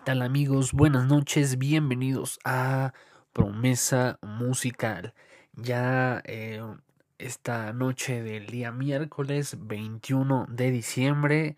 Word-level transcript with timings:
¿Qué 0.00 0.06
tal 0.06 0.22
amigos? 0.22 0.72
Buenas 0.72 1.04
noches, 1.04 1.58
bienvenidos 1.58 2.38
a 2.42 2.94
Promesa 3.34 4.18
Musical. 4.22 5.12
Ya 5.52 6.22
eh, 6.24 6.62
esta 7.18 7.74
noche 7.74 8.22
del 8.22 8.46
día 8.46 8.72
miércoles 8.72 9.58
21 9.60 10.46
de 10.48 10.70
diciembre 10.70 11.56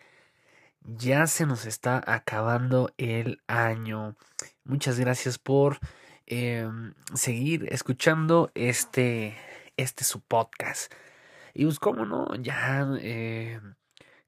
ya 0.80 1.28
se 1.28 1.46
nos 1.46 1.66
está 1.66 2.02
acabando 2.04 2.90
el 2.96 3.40
año. 3.46 4.16
Muchas 4.64 4.98
gracias 4.98 5.38
por 5.38 5.78
eh, 6.26 6.68
seguir 7.14 7.68
escuchando 7.70 8.50
este, 8.56 9.36
este 9.76 10.02
su 10.02 10.20
podcast. 10.20 10.92
Y 11.54 11.64
pues 11.64 11.78
cómo 11.78 12.06
no, 12.06 12.34
ya 12.34 12.88
eh, 12.98 13.60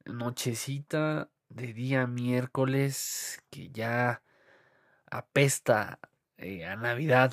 nochecita 0.05 1.31
de 1.55 1.73
día 1.73 2.07
miércoles 2.07 3.43
que 3.51 3.71
ya 3.71 4.23
apesta 5.11 6.01
eh, 6.39 6.65
a 6.67 6.77
Navidad 6.77 7.33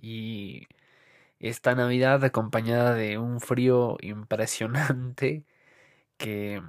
y 0.00 0.68
esta 1.40 1.74
Navidad 1.74 2.24
acompañada 2.24 2.94
de 2.94 3.18
un 3.18 3.40
frío 3.40 3.98
impresionante 4.00 5.44
que 6.18 6.62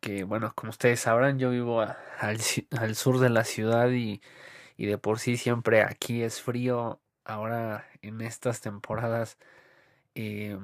que 0.00 0.24
bueno 0.24 0.52
como 0.54 0.70
ustedes 0.70 1.00
sabrán 1.00 1.38
yo 1.38 1.50
vivo 1.50 1.80
al, 1.80 2.38
al, 2.78 2.96
sur 2.96 3.18
de 3.20 3.30
la 3.30 3.44
ciudad 3.44 3.90
y, 3.90 4.20
y 4.76 4.86
de 4.86 4.98
por 4.98 5.18
sí 5.20 5.36
siempre 5.36 5.82
aquí 5.82 6.22
es 6.22 6.42
frío. 6.42 7.00
Ahora 7.24 7.86
en 8.02 8.20
estas 8.20 8.60
temporadas 8.60 9.38
eh, 10.14 10.58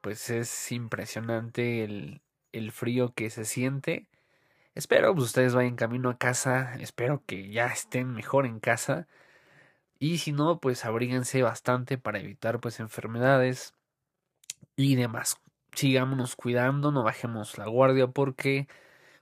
pues 0.00 0.30
es 0.30 0.72
impresionante 0.72 1.84
el, 1.84 2.22
el 2.52 2.72
frío 2.72 3.14
que 3.14 3.30
se 3.30 3.44
siente 3.44 4.08
Espero 4.74 5.14
pues 5.14 5.26
ustedes 5.26 5.54
vayan 5.54 5.76
camino 5.76 6.10
a 6.10 6.18
casa, 6.18 6.74
espero 6.80 7.22
que 7.26 7.48
ya 7.50 7.66
estén 7.68 8.12
mejor 8.12 8.44
en 8.44 8.58
casa 8.58 9.06
y 10.00 10.18
si 10.18 10.32
no 10.32 10.60
pues 10.60 10.84
abríguense 10.84 11.42
bastante 11.42 11.98
para 11.98 12.18
evitar 12.20 12.60
pues 12.60 12.80
enfermedades 12.80 13.74
y 14.76 14.96
demás. 14.96 15.38
Sigámonos 15.74 16.36
cuidando, 16.36 16.92
no 16.92 17.04
bajemos 17.04 17.58
la 17.58 17.66
guardia 17.66 18.08
porque 18.08 18.68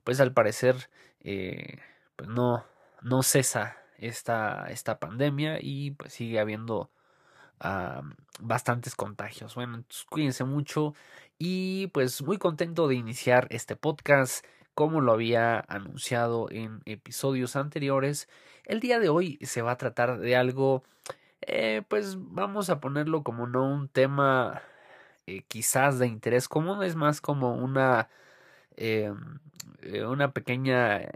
pues 0.04 0.20
al 0.20 0.32
parecer 0.32 0.90
eh, 1.20 1.78
pues 2.16 2.28
no 2.30 2.64
no 3.02 3.22
cesa 3.22 3.76
esta 3.98 4.66
esta 4.70 4.98
pandemia 4.98 5.58
y 5.60 5.92
pues 5.92 6.14
sigue 6.14 6.40
habiendo 6.40 6.90
uh, 7.64 8.02
bastantes 8.40 8.94
contagios. 8.96 9.54
Bueno, 9.54 9.84
cuídense 10.10 10.44
mucho 10.44 10.94
y 11.38 11.88
pues 11.88 12.22
muy 12.22 12.38
contento 12.38 12.88
de 12.88 12.96
iniciar 12.96 13.46
este 13.50 13.76
podcast 13.76 14.44
como 14.74 15.00
lo 15.00 15.12
había 15.12 15.60
anunciado 15.68 16.48
en 16.50 16.80
episodios 16.86 17.56
anteriores, 17.56 18.28
el 18.64 18.80
día 18.80 19.00
de 19.00 19.08
hoy 19.08 19.38
se 19.42 19.62
va 19.62 19.72
a 19.72 19.78
tratar 19.78 20.18
de 20.18 20.36
algo, 20.36 20.84
eh, 21.42 21.82
pues 21.88 22.16
vamos 22.18 22.70
a 22.70 22.80
ponerlo 22.80 23.22
como 23.22 23.46
no 23.46 23.64
un 23.64 23.88
tema 23.88 24.62
eh, 25.26 25.42
quizás 25.48 25.98
de 25.98 26.06
interés 26.06 26.48
común, 26.48 26.82
es 26.82 26.96
más 26.96 27.20
como 27.20 27.54
una, 27.54 28.08
eh, 28.76 29.12
una 30.06 30.32
pequeña 30.32 31.10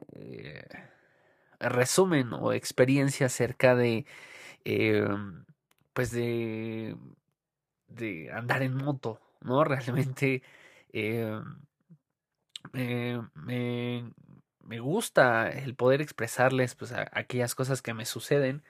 resumen 1.60 2.32
o 2.32 2.52
experiencia 2.52 3.26
acerca 3.26 3.74
de, 3.74 4.04
pues 5.94 6.10
de, 6.10 6.96
de 7.88 8.30
andar 8.32 8.62
en 8.62 8.76
moto, 8.76 9.20
¿no? 9.40 9.64
Realmente 9.64 10.42
me, 12.72 14.10
me, 14.64 14.80
gusta 14.80 15.48
el 15.50 15.74
poder 15.74 16.00
expresarles 16.02 16.74
pues 16.74 16.92
aquellas 16.92 17.54
cosas 17.54 17.82
que 17.82 17.94
me 17.94 18.06
suceden. 18.06 18.62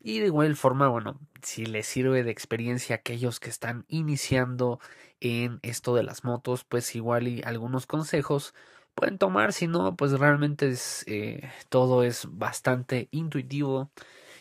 Y 0.00 0.20
de 0.20 0.26
igual 0.26 0.56
forma 0.56 0.88
bueno 0.88 1.20
si 1.42 1.66
les 1.66 1.86
sirve 1.86 2.24
de 2.24 2.30
experiencia 2.30 2.96
a 2.96 2.98
aquellos 2.98 3.40
que 3.40 3.50
están 3.50 3.84
iniciando 3.88 4.80
en 5.20 5.60
esto 5.62 5.94
de 5.94 6.02
las 6.04 6.24
motos 6.24 6.64
pues 6.64 6.94
igual 6.96 7.28
y 7.28 7.42
algunos 7.44 7.86
consejos 7.86 8.54
pueden 8.94 9.18
tomar. 9.18 9.52
Si 9.52 9.68
no 9.68 9.96
pues 9.96 10.12
realmente 10.12 10.68
es 10.68 11.04
eh, 11.08 11.50
todo 11.68 12.04
es 12.04 12.26
bastante 12.30 13.08
intuitivo. 13.12 13.90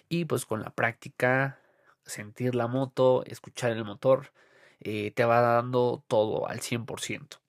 Y 0.09 0.25
pues 0.25 0.45
con 0.45 0.61
la 0.61 0.71
práctica 0.71 1.59
sentir 2.05 2.55
la 2.55 2.67
moto 2.67 3.23
escuchar 3.25 3.71
el 3.71 3.85
motor 3.85 4.31
eh, 4.81 5.11
te 5.11 5.25
va 5.25 5.41
dando 5.41 6.03
todo 6.07 6.47
al 6.47 6.59
100% 6.61 7.40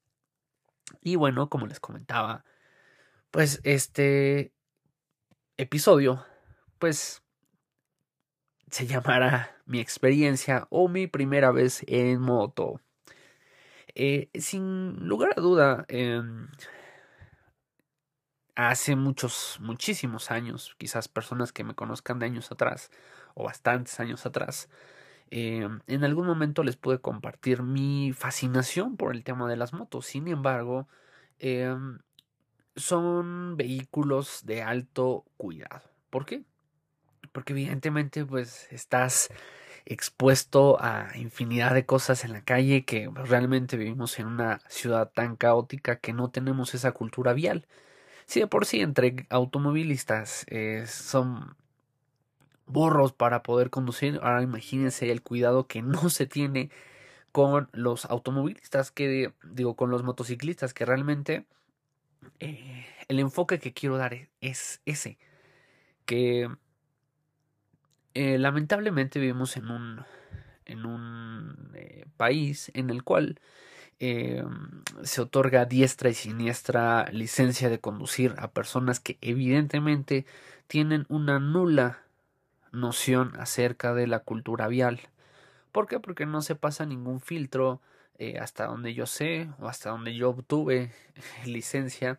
y 1.01 1.17
bueno, 1.17 1.49
como 1.49 1.67
les 1.67 1.81
comentaba, 1.81 2.45
pues 3.31 3.61
este 3.65 4.53
episodio, 5.57 6.25
pues 6.79 7.23
se 8.71 8.87
llamará 8.87 9.57
mi 9.67 9.81
experiencia 9.81 10.67
o 10.71 10.89
mi 10.89 11.07
primera 11.07 11.51
vez 11.53 11.85
en 11.87 12.21
moto. 12.21 12.81
Eh, 13.95 14.31
sin 14.35 15.07
lugar 15.07 15.35
a 15.37 15.41
duda, 15.41 15.85
eh, 15.89 16.23
hace 18.55 18.97
muchos, 18.97 19.59
muchísimos 19.61 20.31
años, 20.31 20.75
quizás 20.79 21.09
personas 21.09 21.53
que 21.53 21.65
me 21.65 21.75
conozcan 21.75 22.19
de 22.19 22.27
años 22.27 22.51
atrás 22.53 22.91
o 23.35 23.45
bastantes 23.45 23.99
años 24.01 24.27
atrás, 24.27 24.69
eh, 25.31 25.69
en 25.87 26.05
algún 26.05 26.27
momento 26.27 26.63
les 26.63 26.77
pude 26.77 27.01
compartir 27.01 27.63
mi 27.63 28.13
fascinación 28.13 28.97
por 28.97 29.15
el 29.15 29.25
tema 29.25 29.49
de 29.49 29.57
las 29.57 29.73
motos. 29.73 30.07
Sin 30.07 30.29
embargo, 30.29 30.89
eh, 31.39 31.75
son 32.77 33.57
vehículos 33.57 34.45
de 34.45 34.63
alto 34.63 35.25
cuidado. 35.37 35.91
¿Por 36.11 36.27
qué? 36.27 36.45
Porque 37.33 37.53
evidentemente 37.53 38.25
pues 38.25 38.71
estás 38.73 39.31
expuesto 39.85 40.79
a 40.81 41.11
infinidad 41.17 41.75
de 41.75 41.87
cosas 41.87 42.25
en 42.25 42.33
la 42.33 42.43
calle 42.43 42.85
que 42.85 43.11
realmente 43.15 43.77
vivimos 43.77 44.19
en 44.19 44.27
una 44.27 44.61
ciudad 44.69 45.11
tan 45.13 45.37
caótica 45.37 45.99
que 45.99 46.13
no 46.13 46.31
tenemos 46.31 46.75
esa 46.75 46.93
cultura 46.93 47.33
vial. 47.33 47.67
Si 48.27 48.41
de 48.41 48.47
por 48.47 48.67
sí 48.67 48.81
entre 48.81 49.27
automovilistas 49.31 50.47
eh, 50.49 50.85
son 50.87 51.57
borros 52.67 53.13
para 53.13 53.43
poder 53.43 53.71
conducir. 53.71 54.19
Ahora 54.23 54.43
imagínense 54.43 55.11
el 55.11 55.23
cuidado 55.23 55.67
que 55.67 55.83
no 55.83 56.11
se 56.11 56.27
tiene 56.27 56.71
con 57.33 57.69
los 57.73 58.05
automovilistas, 58.05 58.91
que 58.91 59.33
digo, 59.43 59.75
con 59.75 59.91
los 59.91 60.03
motociclistas, 60.03 60.75
que 60.75 60.85
realmente 60.85 61.47
eh, 62.41 62.87
el 63.09 63.19
enfoque 63.19 63.59
que 63.59 63.73
quiero 63.73 63.97
dar 63.97 64.29
es 64.41 64.83
ese, 64.85 65.19
que 66.05 66.51
eh, 68.15 68.39
lamentablemente 68.39 69.19
vivimos 69.19 69.57
en 69.57 69.71
un, 69.71 70.05
en 70.67 70.85
un 70.85 71.71
eh, 71.75 72.05
país 72.17 72.71
en 72.75 72.91
el 72.91 73.03
cual 73.03 73.41
se 75.05 75.21
otorga 75.21 75.65
diestra 75.65 76.11
y 76.11 76.15
siniestra 76.15 77.07
licencia 77.13 77.71
de 77.71 77.79
conducir 77.79 78.35
a 78.37 78.51
personas 78.51 78.99
que 78.99 79.17
evidentemente 79.21 80.27
tienen 80.67 81.07
una 81.09 81.39
nula 81.39 82.02
noción 82.73 83.33
acerca 83.39 83.95
de 83.95 84.07
la 84.07 84.21
cultura 84.21 84.69
vial. 84.69 85.01
¿Por 85.71 85.87
qué? 85.87 86.01
Porque 86.01 86.27
no 86.27 86.43
se 86.43 86.55
pasa 86.55 86.87
ningún 86.87 87.21
filtro 87.21 87.81
eh, 88.19 88.39
hasta 88.39 88.67
donde 88.67 88.95
yo 88.95 89.07
sé 89.07 89.49
o 89.59 89.69
hasta 89.69 89.91
donde 89.91 90.15
yo 90.15 90.31
obtuve 90.31 90.93
licencia. 91.47 92.19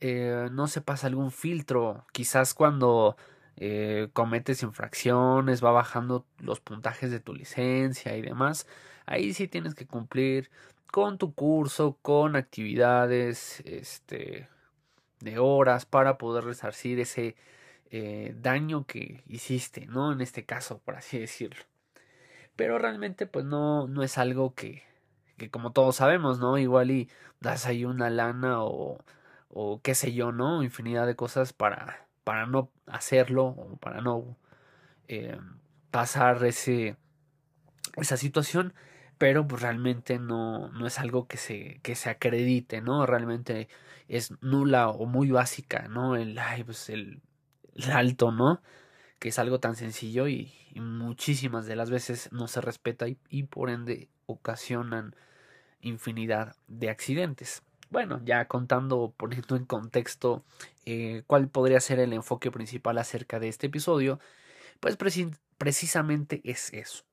Eh, 0.00 0.48
no 0.52 0.66
se 0.66 0.80
pasa 0.80 1.06
algún 1.06 1.30
filtro. 1.30 2.06
Quizás 2.12 2.54
cuando 2.54 3.16
eh, 3.56 4.08
cometes 4.12 4.62
infracciones 4.62 5.62
va 5.62 5.70
bajando 5.72 6.24
los 6.38 6.60
puntajes 6.60 7.10
de 7.10 7.20
tu 7.20 7.34
licencia 7.34 8.16
y 8.16 8.22
demás. 8.22 8.66
Ahí 9.06 9.34
sí 9.34 9.48
tienes 9.48 9.74
que 9.74 9.86
cumplir 9.86 10.50
con 10.90 11.18
tu 11.18 11.34
curso, 11.34 11.98
con 12.02 12.36
actividades 12.36 13.60
este, 13.66 14.48
de 15.20 15.38
horas 15.38 15.86
para 15.86 16.18
poder 16.18 16.44
resarcir 16.44 17.00
ese 17.00 17.36
eh, 17.90 18.34
daño 18.40 18.86
que 18.86 19.22
hiciste, 19.26 19.86
¿no? 19.86 20.12
En 20.12 20.20
este 20.20 20.44
caso, 20.44 20.78
por 20.80 20.96
así 20.96 21.18
decirlo. 21.20 21.64
Pero 22.56 22.78
realmente, 22.78 23.26
pues 23.26 23.44
no, 23.44 23.88
no 23.88 24.02
es 24.02 24.18
algo 24.18 24.54
que, 24.54 24.82
que 25.38 25.50
como 25.50 25.72
todos 25.72 25.96
sabemos, 25.96 26.38
¿no? 26.38 26.58
Igual 26.58 26.90
y 26.90 27.08
das 27.40 27.66
ahí 27.66 27.84
una 27.84 28.10
lana 28.10 28.62
o, 28.64 28.98
o 29.48 29.80
qué 29.82 29.94
sé 29.94 30.12
yo, 30.12 30.32
¿no? 30.32 30.62
Infinidad 30.62 31.06
de 31.06 31.16
cosas 31.16 31.52
para, 31.52 32.06
para 32.24 32.46
no 32.46 32.70
hacerlo 32.86 33.46
o 33.46 33.76
para 33.78 34.00
no 34.02 34.36
eh, 35.08 35.38
pasar 35.90 36.44
ese, 36.44 36.96
esa 37.96 38.16
situación 38.16 38.74
pero 39.20 39.46
pues 39.46 39.60
realmente 39.60 40.18
no, 40.18 40.70
no 40.70 40.86
es 40.86 40.98
algo 40.98 41.26
que 41.28 41.36
se, 41.36 41.78
que 41.82 41.94
se 41.94 42.08
acredite, 42.08 42.80
¿no? 42.80 43.04
Realmente 43.04 43.68
es 44.08 44.32
nula 44.42 44.88
o 44.88 45.04
muy 45.04 45.30
básica, 45.30 45.88
¿no? 45.88 46.16
El, 46.16 46.38
ay, 46.38 46.64
pues 46.64 46.88
el 46.88 47.20
alto, 47.84 48.32
¿no? 48.32 48.62
Que 49.18 49.30
es 49.30 49.38
algo 49.38 49.60
tan 49.60 49.76
sencillo 49.76 50.28
y, 50.28 50.54
muchísimas 50.76 51.66
de 51.66 51.74
las 51.74 51.90
veces 51.90 52.30
no 52.32 52.46
se 52.46 52.60
respeta 52.60 53.06
y, 53.08 53.42
por 53.44 53.70
ende 53.70 54.08
ocasionan 54.26 55.16
infinidad 55.80 56.54
de 56.68 56.90
accidentes. 56.90 57.62
bueno, 57.90 58.20
ya 58.24 58.46
contando, 58.46 59.12
poniendo 59.16 59.56
en 59.56 59.64
contexto 59.64 60.44
eh, 60.86 61.24
cuál 61.26 61.48
podría 61.48 61.80
ser 61.80 61.98
el 61.98 62.12
enfoque 62.12 62.52
principal 62.52 62.98
acerca 62.98 63.40
de 63.40 63.48
este 63.48 63.66
episodio, 63.66 64.20
pues 64.78 64.96
precisamente 65.58 66.40
es 66.44 66.72
eso. 66.72 67.04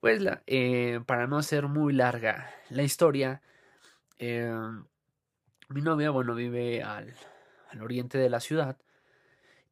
Pues 0.00 0.22
eh, 0.46 1.00
para 1.06 1.26
no 1.26 1.36
hacer 1.38 1.66
muy 1.66 1.92
larga 1.92 2.50
la 2.70 2.82
historia, 2.84 3.42
eh, 4.18 4.52
mi 5.68 5.82
novia, 5.82 6.10
bueno, 6.10 6.34
vive 6.34 6.82
al, 6.82 7.14
al, 7.70 7.82
oriente 7.82 8.18
de 8.18 8.30
la 8.30 8.40
ciudad 8.40 8.76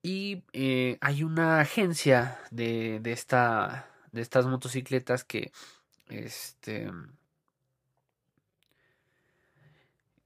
y 0.02 0.42
hay 1.00 1.22
una 1.22 1.60
agencia 1.60 2.38
de, 2.50 3.00
de, 3.00 3.12
esta, 3.12 3.90
de 4.12 4.22
estas 4.22 4.46
motocicletas 4.46 5.24
que, 5.24 5.52
este, 6.08 6.90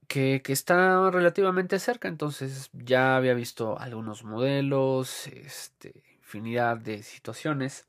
que, 0.07 0.41
está 0.47 1.09
relativamente 1.09 1.79
cerca, 1.79 2.07
entonces 2.07 2.69
ya 2.73 3.15
había 3.15 3.33
visto 3.33 3.79
algunos 3.79 4.23
modelos, 4.23 5.27
este, 5.27 6.03
infinidad 6.17 6.77
de 6.77 7.01
situaciones 7.01 7.87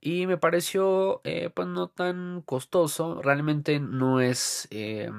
y 0.00 0.26
me 0.26 0.36
pareció 0.36 1.20
eh, 1.24 1.50
pues 1.50 1.68
no 1.68 1.88
tan 1.88 2.42
costoso, 2.42 3.20
realmente 3.22 3.80
no 3.80 4.20
es 4.20 4.68
eh, 4.70 5.10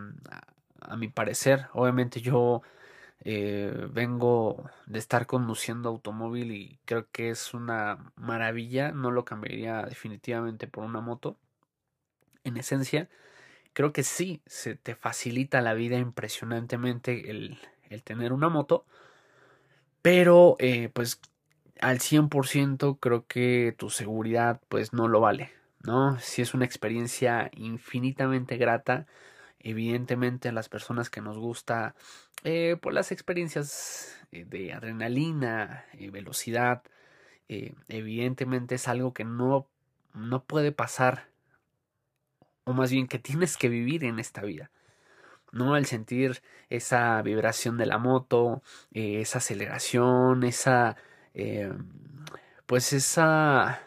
a, 0.81 0.95
mi 0.95 1.07
parecer, 1.07 1.67
obviamente 1.73 2.21
yo 2.21 2.61
eh, 3.21 3.87
vengo 3.91 4.69
de 4.85 4.99
estar 4.99 5.25
conduciendo 5.27 5.89
automóvil 5.89 6.51
y 6.51 6.79
creo 6.85 7.07
que 7.11 7.29
es 7.29 7.53
una 7.53 8.11
maravilla, 8.15 8.91
no 8.91 9.11
lo 9.11 9.25
cambiaría 9.25 9.83
definitivamente 9.83 10.67
por 10.67 10.83
una 10.83 11.01
moto, 11.01 11.37
en 12.43 12.57
esencia 12.57 13.09
creo 13.73 13.93
que 13.93 14.03
sí, 14.03 14.41
se 14.45 14.75
te 14.75 14.95
facilita 14.95 15.61
la 15.61 15.73
vida 15.73 15.97
impresionantemente 15.97 17.31
el, 17.31 17.57
el 17.89 18.03
tener 18.03 18.33
una 18.33 18.49
moto, 18.49 18.85
pero 20.01 20.55
eh, 20.59 20.89
pues 20.93 21.21
al 21.79 21.99
100% 21.99 22.97
creo 22.99 23.25
que 23.27 23.75
tu 23.77 23.89
seguridad 23.89 24.61
pues 24.69 24.93
no 24.93 25.07
lo 25.07 25.21
vale, 25.21 25.51
¿no? 25.81 26.19
Si 26.19 26.41
es 26.41 26.53
una 26.53 26.65
experiencia 26.65 27.49
infinitamente 27.55 28.57
grata, 28.57 29.07
evidentemente 29.59 30.49
a 30.49 30.51
las 30.51 30.69
personas 30.69 31.09
que 31.09 31.21
nos 31.21 31.37
gusta 31.37 31.95
eh, 32.43 32.77
por 32.81 32.93
las 32.93 33.11
experiencias 33.11 34.17
eh, 34.31 34.45
de 34.45 34.73
adrenalina, 34.73 35.85
y 35.93 36.09
velocidad, 36.09 36.83
evidentemente 37.87 38.75
es 38.75 38.87
algo 38.87 39.13
que 39.13 39.25
no, 39.25 39.67
no 40.13 40.43
puede 40.43 40.71
pasar 40.71 41.29
o 42.69 42.73
más 42.73 42.91
bien 42.91 43.07
que 43.07 43.17
tienes 43.17 43.57
que 43.57 43.69
vivir 43.69 44.03
en 44.03 44.19
esta 44.19 44.43
vida. 44.43 44.69
¿no? 45.51 45.75
El 45.75 45.85
sentir 45.85 46.41
esa 46.69 47.21
vibración 47.21 47.77
de 47.77 47.85
la 47.87 47.97
moto, 47.97 48.61
eh, 48.93 49.21
esa 49.21 49.39
aceleración, 49.39 50.43
esa, 50.43 50.95
eh, 51.33 51.71
pues 52.65 52.93
esa, 52.93 53.81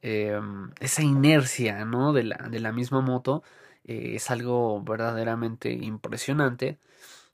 eh, 0.00 0.40
esa 0.80 1.02
inercia, 1.02 1.84
¿no? 1.84 2.12
De 2.12 2.24
la, 2.24 2.36
de 2.50 2.60
la 2.60 2.72
misma 2.72 3.00
moto, 3.02 3.42
es 3.84 4.30
algo 4.30 4.82
verdaderamente 4.82 5.72
impresionante 5.72 6.78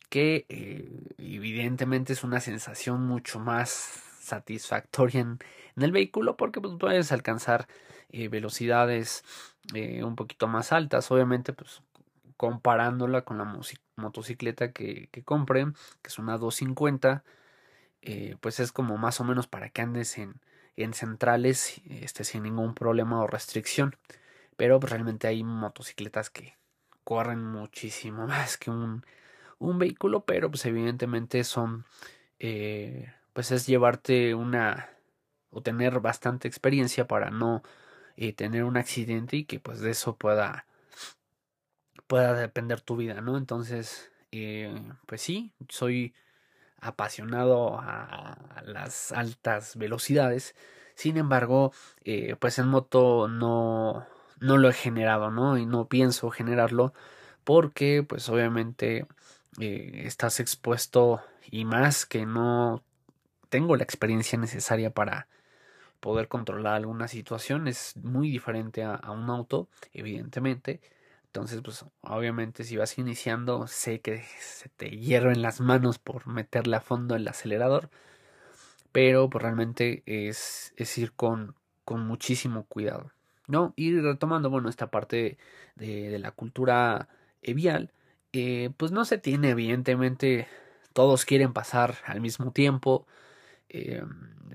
que 0.09 0.47
evidentemente 1.19 2.15
es 2.15 2.25
una 2.25 2.41
sensación 2.41 3.07
mucho 3.07 3.41
más 3.41 3.71
satisfactoria 4.21 5.21
en, 5.21 5.39
el 5.77 5.93
vehículo 5.93 6.37
porque 6.37 6.61
pues, 6.61 6.75
puedes 6.79 7.13
alcanzar 7.13 7.69
velocidades 8.11 9.23
eh, 9.75 10.03
un 10.03 10.17
poquito 10.17 10.49
más 10.49 10.73
altas. 10.73 11.11
Obviamente, 11.11 11.53
pues 11.53 11.83
comparándola 12.39 13.23
con 13.23 13.39
la 13.39 13.61
motocicleta 13.97 14.73
que, 14.73 15.09
que 15.11 15.25
compré, 15.25 15.67
que 16.03 16.09
es 16.09 16.19
una 16.19 16.39
250, 16.39 17.25
eh, 18.03 18.37
pues 18.41 18.61
es 18.61 18.73
como 18.73 18.97
más 18.97 19.21
o 19.21 19.25
menos 19.25 19.49
para 19.49 19.71
que 19.71 19.83
andes 19.83 20.19
en, 20.19 20.35
en 20.77 20.95
centrales 20.95 21.81
este, 21.91 22.25
sin 22.25 22.45
ningún 22.45 22.75
problema 22.75 23.21
o 23.21 23.27
restricción. 23.27 23.97
Pero 24.59 24.81
pues, 24.81 24.93
realmente 24.93 25.29
hay 25.29 25.45
motocicletas 25.45 26.31
que 26.31 26.59
corren 27.05 27.43
muchísimo 27.43 28.27
más 28.29 28.59
que 28.59 28.71
un, 28.71 29.07
un 29.59 29.79
vehículo, 29.79 30.27
pero 30.27 30.51
pues 30.51 30.67
evidentemente 30.67 31.45
son, 31.45 31.87
eh, 32.41 33.13
pues 33.33 33.53
es 33.53 33.67
llevarte 33.67 34.35
una 34.35 34.91
o 35.51 35.63
tener 35.63 36.01
bastante 36.01 36.49
experiencia 36.49 37.09
para 37.09 37.31
no 37.31 37.63
y 38.17 38.35
tener 38.35 38.65
un 38.65 38.77
accidente 38.77 39.37
y 39.37 39.45
que 39.45 39.61
pues 39.61 39.81
de 39.81 39.93
eso 39.93 40.17
pueda 40.17 40.67
pueda 42.09 42.35
depender 42.35 42.81
tu 42.81 42.97
vida, 42.97 43.21
¿no? 43.21 43.37
Entonces, 43.39 44.11
eh, 44.33 44.75
pues 45.07 45.23
sí, 45.23 45.53
soy 45.69 46.15
apasionado 46.81 47.79
a, 47.81 48.63
las 48.65 49.13
altas 49.13 49.77
velocidades. 49.77 50.55
Sin 50.95 51.17
embargo, 51.17 51.73
eh, 52.05 52.37
pues 52.41 52.59
en 52.59 52.69
moto 52.69 53.29
no, 53.29 54.07
no 54.41 54.59
lo 54.59 54.69
he 54.69 54.73
generado, 54.73 55.31
¿no? 55.31 55.59
Y 55.59 55.67
no 55.67 55.89
pienso 55.89 56.31
generarlo 56.31 56.93
porque, 57.45 58.03
pues 58.03 58.29
obviamente, 58.29 59.07
eh, 59.61 60.03
estás 60.05 60.41
expuesto 60.41 61.23
y 61.51 61.65
más 61.65 62.07
que 62.07 62.27
no 62.27 62.83
tengo 63.49 63.77
la 63.77 63.85
experiencia 63.85 64.39
necesaria 64.39 64.91
para 64.91 65.29
poder 66.01 66.29
controlar 66.29 66.75
alguna 66.75 67.09
situación 67.09 67.69
es 67.69 67.97
muy 67.97 68.31
diferente 68.31 68.85
a, 68.85 69.01
un 69.11 69.31
auto, 69.31 69.69
evidentemente. 69.93 70.81
Entonces, 71.27 71.61
pues 71.63 71.85
obviamente 72.01 72.65
si 72.65 72.77
vas 72.77 72.99
iniciando, 72.99 73.67
sé 73.67 74.01
que 74.01 74.25
se 74.41 74.69
te 74.71 74.91
hierven 74.91 75.43
las 75.43 75.61
manos 75.61 75.99
por 75.99 76.27
meterle 76.27 76.77
a 76.77 76.81
fondo 76.81 77.17
el 77.17 77.29
acelerador, 77.29 77.91
pero 78.93 79.29
pues 79.31 79.43
realmente 79.43 80.03
es, 80.07 80.73
es 80.77 80.99
ir 80.99 81.13
con, 81.13 81.55
con 81.85 82.07
muchísimo 82.07 82.65
cuidado. 82.65 83.13
¿No? 83.49 83.75
Y 83.77 83.99
retomando, 84.01 84.51
bueno, 84.51 84.69
esta 84.69 84.91
parte 84.91 85.39
de, 85.77 86.11
de 86.11 86.19
la 86.21 86.31
cultura 86.33 87.09
vial, 87.43 87.93
eh, 88.33 88.71
pues 88.77 88.93
no 88.93 89.05
se 89.05 89.19
tiene, 89.19 89.51
evidentemente, 89.51 90.49
todos 90.93 91.25
quieren 91.25 91.53
pasar 91.53 91.97
al 92.07 92.21
mismo 92.21 92.53
tiempo, 92.53 93.07
eh, 93.69 94.03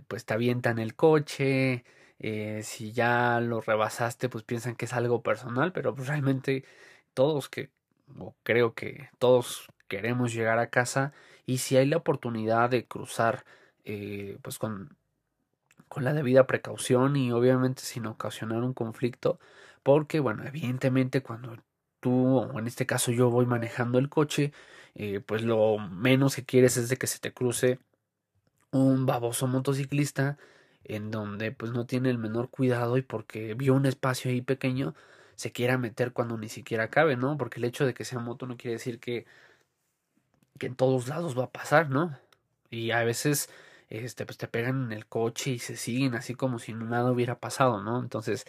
pues 0.07 0.25
te 0.25 0.33
avientan 0.33 0.79
el 0.79 0.95
coche, 0.95 1.85
eh, 2.19 2.62
si 2.63 2.91
ya 2.93 3.39
lo 3.41 3.62
rebasaste, 3.62 4.29
pues 4.29 4.43
piensan 4.43 4.75
que 4.75 4.85
es 4.85 4.93
algo 4.93 5.23
personal, 5.23 5.71
pero 5.73 5.95
pues 5.95 6.07
realmente 6.07 6.65
todos 7.13 7.50
que, 7.50 7.69
o 8.19 8.35
creo 8.43 8.73
que 8.73 9.09
todos 9.19 9.67
queremos 9.88 10.33
llegar 10.33 10.59
a 10.59 10.69
casa 10.69 11.13
y 11.45 11.59
si 11.59 11.77
hay 11.77 11.85
la 11.88 11.97
oportunidad 11.97 12.69
de 12.69 12.85
cruzar, 12.88 13.45
eh, 13.85 14.38
pues 14.41 14.59
con, 14.59 14.97
con 15.93 16.03
la 16.03 16.13
debida 16.13 16.47
precaución 16.47 17.15
y 17.15 17.31
obviamente 17.31 17.83
sin 17.83 18.05
ocasionar 18.07 18.63
un 18.63 18.73
conflicto, 18.73 19.39
porque 19.83 20.19
bueno, 20.19 20.43
evidentemente 20.45 21.21
cuando 21.21 21.57
tú, 22.00 22.38
o 22.39 22.59
en 22.59 22.67
este 22.67 22.85
caso 22.85 23.12
yo 23.12 23.29
voy 23.29 23.45
manejando 23.45 24.00
el 24.00 24.09
coche, 24.09 24.53
pues 25.25 25.43
lo 25.43 25.77
menos 25.79 26.35
que 26.35 26.45
quieres 26.45 26.77
es 26.77 26.89
de 26.89 26.97
que 26.97 27.07
se 27.07 27.19
te 27.19 27.33
cruce 27.33 27.79
un 28.71 29.05
baboso 29.05 29.47
motociclista 29.47 30.38
en 30.83 31.12
donde 31.12 31.51
pues 31.51 31.71
no 31.71 31.85
tiene 31.85 32.09
el 32.09 32.17
menor 32.17 32.50
cuidado 32.50 32.97
y 32.97 33.01
porque 33.03 33.53
vio 33.55 33.73
un 33.75 33.85
espacio 33.85 34.31
ahí 34.31 34.41
pequeño 34.41 34.95
se 35.35 35.51
quiera 35.51 35.77
meter 35.77 36.13
cuando 36.13 36.38
ni 36.38 36.50
siquiera 36.50 36.89
cabe, 36.89 37.15
¿no? 37.17 37.38
Porque 37.38 37.59
el 37.59 37.65
hecho 37.65 37.85
de 37.85 37.93
que 37.93 38.05
sea 38.05 38.19
moto 38.19 38.45
no 38.47 38.57
quiere 38.57 38.73
decir 38.73 39.00
que 39.00 39.25
que 40.59 40.67
en 40.67 40.75
todos 40.75 41.07
lados 41.07 41.38
va 41.38 41.45
a 41.45 41.51
pasar, 41.51 41.89
¿no? 41.89 42.17
Y 42.69 42.91
a 42.91 43.03
veces 43.03 43.50
este 43.97 44.25
pues 44.25 44.38
te 44.38 44.47
pegan 44.47 44.85
en 44.85 44.91
el 44.93 45.05
coche 45.07 45.51
y 45.51 45.59
se 45.59 45.77
siguen 45.77 46.15
así 46.15 46.35
como 46.35 46.59
si 46.59 46.73
nada 46.73 47.12
hubiera 47.12 47.39
pasado, 47.39 47.81
¿no? 47.83 48.00
Entonces, 48.00 48.45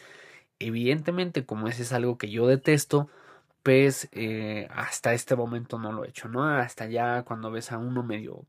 evidentemente 0.59 1.47
como 1.47 1.69
ese 1.69 1.83
es 1.83 1.93
algo 1.93 2.19
que 2.19 2.31
yo 2.31 2.47
detesto, 2.47 3.11
pues 3.63 4.09
eh, 4.13 4.69
hasta 4.73 5.15
este 5.15 5.37
momento 5.37 5.79
no 5.79 5.93
lo 5.93 6.05
he 6.05 6.09
hecho, 6.11 6.29
¿no? 6.29 6.45
Hasta 6.45 6.87
ya 6.89 7.25
cuando 7.25 7.51
ves 7.51 7.73
a 7.73 7.79
uno 7.79 8.03
medio 8.03 8.47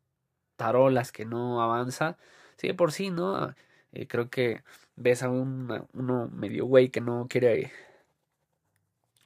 tarolas 0.58 1.12
que 1.12 1.26
no 1.26 1.62
avanza. 1.62 2.18
Sí, 2.58 2.74
por 2.74 2.92
sí, 2.94 3.12
¿no? 3.12 3.56
Eh, 3.94 4.08
creo 4.08 4.30
que 4.30 4.64
ves 4.96 5.24
a 5.24 5.30
un, 5.30 5.88
uno 5.94 6.30
medio 6.34 6.66
güey 6.66 6.90
que 6.90 7.02
no 7.02 7.28
quiere 7.30 7.72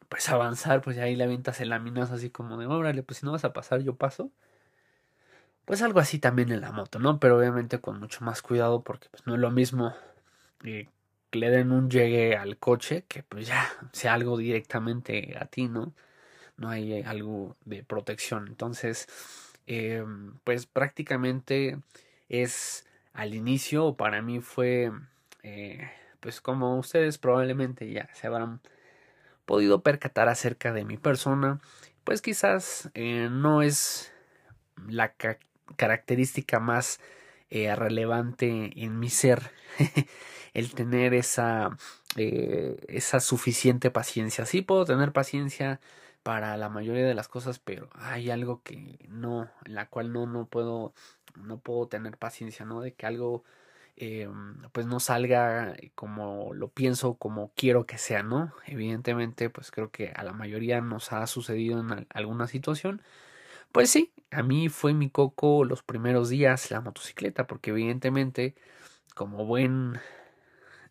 pues 0.09 0.27
avanzar, 0.29 0.81
pues 0.81 0.97
ahí 0.97 1.15
le 1.15 1.23
avientas 1.23 1.61
el 1.61 1.69
laminazo 1.69 2.15
así 2.15 2.29
como 2.29 2.57
de, 2.57 2.65
órale, 2.67 3.03
pues 3.03 3.19
si 3.19 3.25
no 3.25 3.31
vas 3.31 3.45
a 3.45 3.53
pasar, 3.53 3.81
yo 3.81 3.95
paso. 3.95 4.31
Pues 5.69 5.83
algo 5.83 5.99
así 5.99 6.17
también 6.17 6.51
en 6.51 6.61
la 6.61 6.71
moto, 6.71 6.97
¿no? 6.97 7.19
Pero 7.19 7.37
obviamente 7.37 7.79
con 7.79 7.99
mucho 7.99 8.25
más 8.25 8.41
cuidado 8.41 8.81
porque 8.81 9.07
pues 9.11 9.27
no 9.27 9.35
es 9.35 9.39
lo 9.39 9.51
mismo 9.51 9.93
eh, 10.63 10.87
que 11.29 11.37
le 11.37 11.51
den 11.51 11.71
un 11.71 11.91
llegue 11.91 12.35
al 12.35 12.57
coche 12.57 13.05
que 13.07 13.21
pues 13.21 13.45
ya 13.45 13.69
sea 13.93 14.15
algo 14.15 14.35
directamente 14.35 15.37
a 15.39 15.45
ti, 15.45 15.67
¿no? 15.67 15.93
No 16.57 16.69
hay 16.71 17.03
algo 17.03 17.55
de 17.65 17.83
protección. 17.83 18.47
Entonces, 18.47 19.07
eh, 19.67 20.03
pues 20.43 20.65
prácticamente 20.65 21.77
es 22.29 22.87
al 23.13 23.35
inicio, 23.35 23.93
para 23.93 24.23
mí 24.23 24.39
fue, 24.39 24.91
eh, 25.43 25.87
pues 26.19 26.41
como 26.41 26.79
ustedes 26.79 27.19
probablemente 27.19 27.91
ya 27.91 28.09
se 28.15 28.25
habrán 28.25 28.59
podido 29.45 29.83
percatar 29.83 30.29
acerca 30.29 30.73
de 30.73 30.83
mi 30.83 30.97
persona, 30.97 31.59
pues 32.05 32.23
quizás 32.23 32.89
eh, 32.95 33.29
no 33.31 33.61
es 33.61 34.11
la 34.87 35.13
característica 35.77 36.59
más 36.59 36.99
eh, 37.49 37.73
relevante 37.75 38.71
en 38.75 38.99
mi 38.99 39.09
ser 39.09 39.51
el 40.53 40.73
tener 40.73 41.13
esa, 41.13 41.77
eh, 42.15 42.77
esa 42.87 43.19
suficiente 43.19 43.91
paciencia. 43.91 44.45
Sí 44.45 44.61
puedo 44.61 44.85
tener 44.85 45.11
paciencia 45.13 45.79
para 46.23 46.57
la 46.57 46.69
mayoría 46.69 47.05
de 47.05 47.15
las 47.15 47.27
cosas, 47.27 47.59
pero 47.59 47.89
hay 47.93 48.29
algo 48.29 48.61
que 48.63 48.99
no, 49.09 49.49
en 49.65 49.75
la 49.75 49.87
cual 49.89 50.11
no, 50.13 50.25
no 50.27 50.45
puedo, 50.47 50.93
no 51.35 51.59
puedo 51.59 51.87
tener 51.87 52.17
paciencia, 52.17 52.65
¿no? 52.65 52.81
De 52.81 52.93
que 52.93 53.05
algo 53.05 53.43
eh, 53.95 54.29
pues 54.71 54.85
no 54.85 54.99
salga 54.99 55.75
como 55.95 56.53
lo 56.53 56.69
pienso, 56.69 57.15
como 57.15 57.51
quiero 57.55 57.85
que 57.85 57.97
sea, 57.97 58.23
¿no? 58.23 58.53
Evidentemente, 58.65 59.49
pues 59.49 59.71
creo 59.71 59.91
que 59.91 60.09
a 60.15 60.23
la 60.23 60.33
mayoría 60.33 60.81
nos 60.81 61.11
ha 61.13 61.25
sucedido 61.27 61.79
en 61.81 62.07
alguna 62.09 62.47
situación. 62.47 63.01
Pues 63.71 63.91
sí, 63.91 64.11
a 64.31 64.43
mí 64.43 64.69
fue 64.69 64.93
mi 64.93 65.09
coco 65.09 65.63
los 65.63 65.83
primeros 65.83 66.29
días 66.29 66.71
la 66.71 66.81
motocicleta, 66.81 67.47
porque 67.47 67.69
evidentemente, 67.71 68.55
como 69.15 69.45
buen 69.45 69.99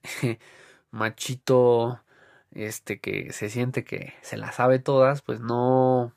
machito, 0.90 2.00
este 2.52 3.00
que 3.00 3.32
se 3.32 3.50
siente 3.50 3.84
que 3.84 4.14
se 4.22 4.36
la 4.36 4.52
sabe 4.52 4.78
todas, 4.78 5.22
pues 5.22 5.40
no 5.40 6.14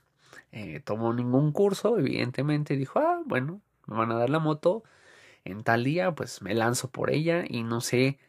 eh, 0.52 0.82
tomó 0.82 1.14
ningún 1.14 1.52
curso, 1.54 1.98
evidentemente 2.00 2.78
dijo, 2.78 3.00
ah, 3.00 3.22
bueno, 3.26 3.62
me 3.88 3.98
van 3.98 4.12
a 4.12 4.18
dar 4.18 4.30
la 4.30 4.40
moto, 4.40 4.84
en 5.46 5.64
tal 5.64 5.84
día, 5.86 6.14
pues 6.14 6.42
me 6.42 6.54
lanzo 6.56 6.92
por 6.92 7.12
ella 7.12 7.44
y 7.48 7.64
no 7.64 7.82
sé 7.82 8.20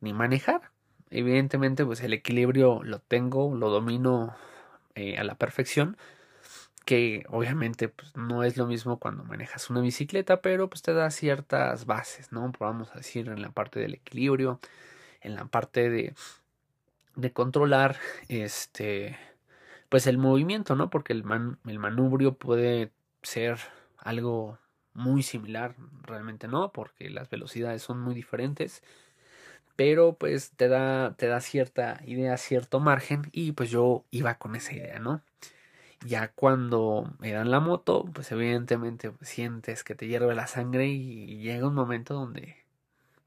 ni 0.00 0.12
manejar. 0.14 0.72
Evidentemente, 1.10 1.84
pues 1.86 2.00
el 2.02 2.12
equilibrio 2.14 2.82
lo 2.84 3.00
tengo, 3.00 3.54
lo 3.56 3.70
domino 3.70 4.34
eh, 4.94 5.18
a 5.18 5.24
la 5.24 5.36
perfección, 5.36 5.96
que 6.84 7.24
obviamente 7.28 7.88
pues, 7.88 8.16
no 8.16 8.44
es 8.44 8.56
lo 8.56 8.66
mismo 8.66 8.98
cuando 8.98 9.24
manejas 9.24 9.70
una 9.70 9.80
bicicleta, 9.80 10.40
pero 10.40 10.68
pues 10.68 10.82
te 10.82 10.92
da 10.92 11.10
ciertas 11.10 11.86
bases, 11.86 12.32
¿no? 12.32 12.52
Vamos 12.58 12.90
a 12.92 12.96
decir 12.96 13.28
en 13.28 13.42
la 13.42 13.50
parte 13.50 13.80
del 13.80 13.94
equilibrio, 13.94 14.60
en 15.20 15.34
la 15.34 15.44
parte 15.46 15.90
de, 15.90 16.14
de 17.16 17.32
controlar 17.32 17.96
este 18.28 19.18
pues 19.92 20.06
el 20.06 20.16
movimiento, 20.16 20.74
¿no? 20.74 20.88
Porque 20.88 21.12
el, 21.12 21.22
man, 21.22 21.58
el 21.66 21.78
manubrio 21.78 22.34
puede 22.34 22.92
ser 23.22 23.58
algo 23.98 24.58
muy 24.94 25.22
similar, 25.22 25.74
realmente 26.02 26.48
no, 26.48 26.72
porque 26.72 27.10
las 27.10 27.28
velocidades 27.28 27.82
son 27.82 28.00
muy 28.00 28.14
diferentes, 28.14 28.82
pero 29.76 30.14
pues 30.14 30.52
te 30.52 30.68
da, 30.68 31.14
te 31.16 31.26
da 31.26 31.42
cierta 31.42 32.00
idea, 32.06 32.38
cierto 32.38 32.80
margen 32.80 33.28
y 33.32 33.52
pues 33.52 33.70
yo 33.70 34.06
iba 34.10 34.36
con 34.38 34.56
esa 34.56 34.72
idea, 34.72 34.98
¿no? 34.98 35.22
Ya 36.04 36.28
cuando 36.28 37.14
me 37.18 37.32
dan 37.32 37.50
la 37.50 37.60
moto, 37.60 38.04
pues 38.12 38.32
evidentemente 38.32 39.10
pues, 39.10 39.28
sientes 39.30 39.84
que 39.84 39.94
te 39.94 40.08
hierve 40.08 40.34
la 40.34 40.46
sangre 40.46 40.88
y 40.88 41.38
llega 41.38 41.68
un 41.68 41.74
momento 41.74 42.14
donde 42.14 42.56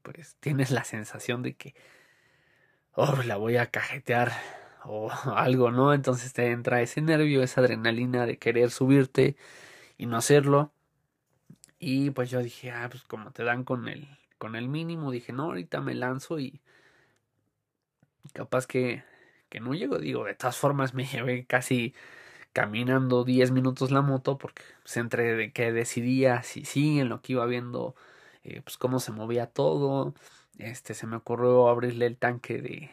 pues 0.02 0.36
tienes 0.40 0.70
la 0.70 0.84
sensación 0.84 1.42
de 1.42 1.54
que 1.54 1.74
oh, 2.96 3.22
la 3.24 3.36
voy 3.36 3.56
a 3.56 3.70
cajetear 3.70 4.32
o 4.84 5.10
algo, 5.34 5.70
¿no? 5.70 5.94
Entonces 5.94 6.32
te 6.32 6.50
entra 6.50 6.82
ese 6.82 7.00
nervio, 7.00 7.42
esa 7.42 7.60
adrenalina 7.60 8.26
de 8.26 8.38
querer 8.38 8.70
subirte 8.70 9.36
y 9.98 10.06
no 10.06 10.16
hacerlo. 10.16 10.72
Y 11.78 12.10
pues 12.10 12.30
yo 12.30 12.42
dije, 12.42 12.70
ah, 12.70 12.88
pues 12.90 13.02
como 13.04 13.32
te 13.32 13.44
dan 13.44 13.64
con 13.64 13.88
el, 13.88 14.08
con 14.38 14.56
el 14.56 14.68
mínimo, 14.68 15.10
dije, 15.10 15.32
no, 15.32 15.44
ahorita 15.44 15.80
me 15.80 15.94
lanzo 15.94 16.38
y 16.38 16.60
capaz 18.32 18.66
que, 18.66 19.04
que 19.48 19.60
no 19.60 19.74
llego. 19.74 19.98
Digo, 19.98 20.24
de 20.24 20.34
todas 20.34 20.56
formas 20.56 20.94
me 20.94 21.04
llevé 21.04 21.46
casi 21.46 21.94
caminando 22.56 23.22
10 23.24 23.50
minutos 23.50 23.90
la 23.90 24.00
moto 24.00 24.38
porque 24.38 24.62
pues, 24.82 24.96
entre 24.96 25.52
que 25.52 25.72
decidía 25.72 26.42
si 26.42 26.64
sí, 26.64 27.00
en 27.00 27.10
lo 27.10 27.20
que 27.20 27.34
iba 27.34 27.44
viendo, 27.44 27.94
eh, 28.44 28.62
pues 28.62 28.78
cómo 28.78 28.98
se 28.98 29.12
movía 29.12 29.46
todo. 29.46 30.14
Este, 30.58 30.94
se 30.94 31.06
me 31.06 31.16
ocurrió 31.16 31.68
abrirle 31.68 32.06
el 32.06 32.16
tanque 32.16 32.62
de 32.62 32.90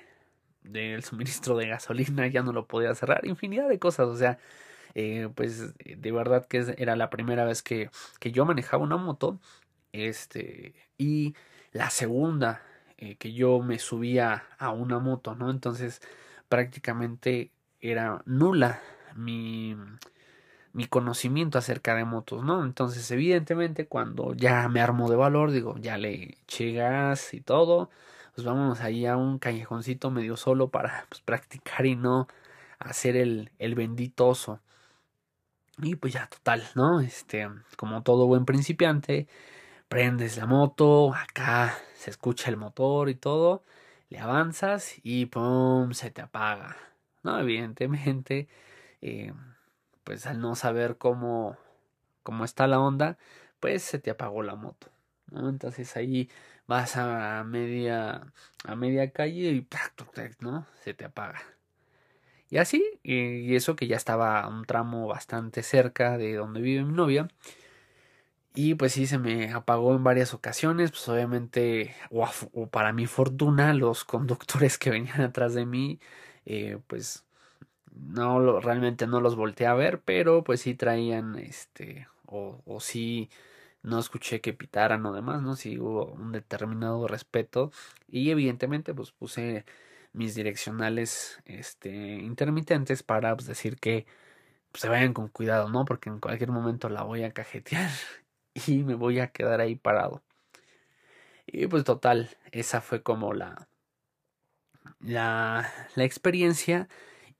del 0.64 1.04
suministro 1.04 1.56
de 1.58 1.68
gasolina, 1.68 2.28
ya 2.28 2.44
no 2.44 2.54
lo 2.54 2.68
podía 2.68 2.94
cerrar, 2.96 3.26
infinidad 3.26 3.70
de 3.70 3.80
cosas, 3.80 4.08
o 4.08 4.18
sea, 4.18 4.38
eh, 4.96 5.30
pues 5.36 5.74
de 5.78 6.12
verdad 6.12 6.46
que 6.48 6.76
era 6.78 6.96
la 6.98 7.10
primera 7.10 7.46
vez 7.46 7.64
que, 7.64 7.90
que 8.20 8.32
yo 8.32 8.46
manejaba 8.46 8.84
una 8.84 8.98
moto, 8.98 9.40
este, 9.94 10.76
y 10.98 11.36
la 11.74 11.90
segunda 11.90 12.64
eh, 12.98 13.16
que 13.18 13.34
yo 13.34 13.60
me 13.62 13.80
subía 13.80 14.46
a 14.58 14.72
una 14.72 15.00
moto, 15.00 15.36
¿no? 15.36 15.52
Entonces 15.52 16.02
prácticamente 16.50 17.52
era 17.82 18.24
nula 18.26 18.82
mi, 19.16 19.76
mi 20.74 20.86
conocimiento 20.88 21.58
acerca 21.58 21.96
de 21.96 22.06
motos, 22.06 22.44
¿no? 22.44 22.66
Entonces 22.66 23.10
evidentemente 23.12 23.88
cuando 23.88 24.34
ya 24.34 24.68
me 24.70 24.82
armo 24.82 25.10
de 25.10 25.16
valor, 25.16 25.52
digo, 25.52 25.78
ya 25.78 25.98
le 25.98 26.14
eché 26.44 26.74
gas 26.74 27.34
y 27.34 27.42
todo, 27.42 27.90
pues 28.36 28.46
vámonos 28.46 28.82
ahí 28.82 29.06
a 29.06 29.18
un 29.18 29.40
callejoncito 29.40 30.12
medio 30.12 30.38
solo 30.38 30.70
para 30.70 31.06
pues, 31.10 31.22
practicar 31.22 31.86
y 31.86 31.96
no 31.96 32.28
hacer 32.80 33.16
el, 33.16 33.52
el 33.60 33.76
bendito 33.76 34.28
oso. 34.28 34.60
Y 35.82 35.96
pues 35.96 36.14
ya, 36.14 36.28
total, 36.28 36.64
¿no? 36.76 37.00
Este, 37.02 37.50
como 37.78 38.04
todo 38.04 38.28
buen 38.28 38.46
principiante, 38.46 39.28
prendes 39.88 40.38
la 40.38 40.46
moto, 40.46 41.14
acá 41.16 41.78
se 41.96 42.10
escucha 42.12 42.50
el 42.50 42.58
motor 42.58 43.10
y 43.10 43.16
todo, 43.16 43.64
le 44.10 44.20
avanzas 44.20 44.96
y 45.04 45.26
¡pum! 45.28 45.94
se 45.94 46.12
te 46.12 46.22
apaga. 46.22 46.78
No, 47.24 47.40
evidentemente, 47.40 48.48
eh, 49.04 49.34
pues 50.06 50.26
al 50.26 50.40
no 50.40 50.56
saber 50.56 50.98
cómo, 50.98 51.58
cómo 52.24 52.46
está 52.46 52.68
la 52.68 52.80
onda, 52.80 53.18
pues 53.60 53.84
se 53.84 54.00
te 54.00 54.12
apagó 54.12 54.44
la 54.44 54.56
moto. 54.56 54.88
Entonces 55.34 55.96
ahí 55.98 56.30
vas 56.68 56.96
a 56.98 57.44
media, 57.44 58.32
a 58.64 58.76
media 58.76 59.12
calle 59.12 59.52
y 59.52 59.68
¿no? 60.40 60.66
se 60.84 60.94
te 60.94 61.06
apaga. 61.06 61.42
Y 62.50 62.58
así, 62.58 62.86
y 63.04 63.56
eso 63.56 63.76
que 63.76 63.88
ya 63.88 63.98
estaba 63.98 64.48
un 64.48 64.64
tramo 64.66 65.08
bastante 65.08 65.64
cerca 65.64 66.18
de 66.18 66.36
donde 66.36 66.62
vive 66.62 66.84
mi 66.86 66.94
novia. 66.94 67.28
Y 68.56 68.76
pues 68.76 68.94
sí, 68.94 69.08
se 69.08 69.18
me 69.18 69.52
apagó 69.52 69.96
en 69.96 70.04
varias 70.04 70.34
ocasiones. 70.34 70.92
Pues 70.92 71.10
obviamente, 71.10 71.96
o, 72.12 72.68
para 72.68 72.94
mi 72.94 73.08
fortuna, 73.08 73.74
los 73.74 74.06
conductores 74.06 74.78
que 74.78 74.92
venían 74.92 75.22
atrás 75.22 75.56
de 75.56 75.66
mí, 75.66 76.00
eh, 76.46 76.78
pues 76.88 77.26
no 77.96 78.60
realmente 78.60 79.08
no 79.08 79.22
los 79.22 79.36
volteé 79.36 79.68
a 79.68 79.74
ver, 79.74 80.02
pero 80.02 80.44
pues 80.44 80.62
sí 80.62 80.76
traían 80.76 81.38
este, 81.38 82.08
o, 82.26 82.62
o 82.66 82.80
sí 82.80 83.30
no 83.84 84.00
escuché 84.00 84.42
que 84.42 84.54
pitaran 84.54 85.06
o 85.06 85.14
demás, 85.14 85.42
¿no? 85.42 85.56
Sí 85.56 85.78
hubo 85.80 86.06
un 86.14 86.32
determinado 86.32 87.08
respeto. 87.08 87.72
Y 88.08 88.32
evidentemente, 88.32 88.94
pues 88.94 89.12
puse 89.12 89.66
mis 90.14 90.36
direccionales 90.36 91.40
este, 91.46 91.90
intermitentes 91.92 93.04
para 93.04 93.36
pues, 93.36 93.48
decir 93.48 93.78
que 93.78 94.06
pues, 94.72 94.82
se 94.82 94.90
vayan 94.90 95.14
con 95.14 95.30
cuidado, 95.30 95.70
¿no? 95.70 95.86
Porque 95.86 96.10
en 96.10 96.20
cualquier 96.20 96.52
momento 96.52 96.90
la 96.90 97.04
voy 97.04 97.24
a 97.24 97.34
cajetear 97.34 97.92
y 98.68 98.84
me 98.84 98.96
voy 98.96 99.20
a 99.20 99.32
quedar 99.32 99.62
ahí 99.62 99.76
parado. 99.76 100.24
Y 101.46 101.68
pues 101.68 101.84
total, 101.84 102.30
esa 102.52 102.82
fue 102.82 103.04
como 103.04 103.34
la, 103.34 103.68
la, 105.02 105.70
la 105.96 106.04
experiencia 106.04 106.88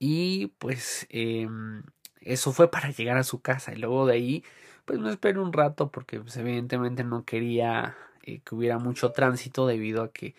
y 0.06 0.48
pues 0.58 1.08
em, 1.12 1.84
eso 2.20 2.52
fue 2.52 2.70
para 2.70 2.92
llegar 2.92 3.16
a 3.18 3.24
su 3.24 3.42
casa 3.42 3.72
y 3.74 3.78
luego 3.78 4.06
de 4.06 4.16
ahí 4.16 4.44
pues 4.84 5.00
me 5.00 5.10
esperé 5.10 5.40
un 5.40 5.54
rato 5.54 5.92
porque 5.92 6.20
pues, 6.20 6.36
evidentemente 6.36 7.06
no 7.06 7.24
quería 7.24 7.96
eh, 8.24 8.42
que 8.42 8.54
hubiera 8.56 8.80
mucho 8.80 9.14
tránsito 9.14 9.66
debido 9.66 10.04
a 10.04 10.12
que 10.12 10.36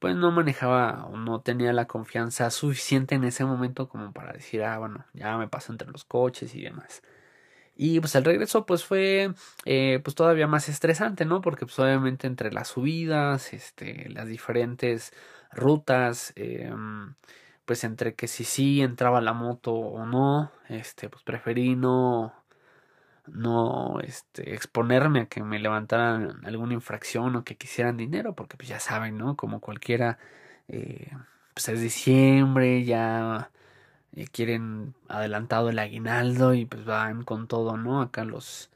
pues 0.00 0.14
no 0.16 0.32
manejaba 0.32 1.06
o 1.06 1.16
no 1.16 1.40
tenía 1.40 1.72
la 1.72 1.86
confianza 1.86 2.50
suficiente 2.50 3.14
en 3.14 3.24
ese 3.24 3.46
momento 3.46 3.88
como 3.88 4.12
para 4.12 4.34
decir, 4.34 4.62
ah, 4.64 4.78
bueno, 4.78 5.06
ya 5.14 5.38
me 5.38 5.48
paso 5.48 5.72
entre 5.72 5.90
los 5.90 6.04
coches 6.04 6.54
y 6.54 6.62
demás. 6.62 7.02
Y 7.76 8.00
pues 8.00 8.14
el 8.16 8.24
regreso 8.24 8.66
pues 8.66 8.84
fue 8.84 9.32
eh, 9.64 10.00
pues 10.04 10.14
todavía 10.14 10.46
más 10.46 10.68
estresante, 10.68 11.24
¿no? 11.24 11.40
Porque 11.40 11.66
pues 11.66 11.78
obviamente 11.78 12.26
entre 12.26 12.52
las 12.52 12.68
subidas, 12.68 13.54
este, 13.54 14.10
las 14.10 14.28
diferentes 14.28 15.12
rutas, 15.52 16.34
eh, 16.36 16.70
pues 17.66 17.84
entre 17.84 18.14
que 18.14 18.28
si 18.28 18.44
sí 18.44 18.82
entraba 18.82 19.20
la 19.20 19.34
moto 19.34 19.74
o 19.74 20.06
no, 20.06 20.52
este, 20.68 21.08
pues 21.10 21.22
preferí 21.24 21.76
no 21.76 22.34
no 23.26 24.00
este, 24.00 24.54
exponerme 24.54 25.20
a 25.22 25.26
que 25.26 25.42
me 25.42 25.58
levantaran 25.58 26.44
alguna 26.46 26.74
infracción 26.74 27.36
o 27.36 27.44
que 27.44 27.56
quisieran 27.56 27.96
dinero, 27.96 28.34
porque 28.34 28.56
pues 28.56 28.68
ya 28.68 28.80
saben, 28.80 29.18
¿no? 29.18 29.36
Como 29.36 29.60
cualquiera, 29.60 30.18
eh, 30.68 31.10
pues 31.54 31.68
es 31.68 31.80
diciembre, 31.80 32.84
ya 32.84 33.50
eh, 34.12 34.26
quieren 34.28 34.94
adelantado 35.08 35.70
el 35.70 35.78
aguinaldo 35.78 36.54
y 36.54 36.66
pues 36.66 36.84
van 36.84 37.24
con 37.24 37.48
todo, 37.48 37.76
¿no? 37.76 38.02
Acá 38.02 38.24
los, 38.24 38.70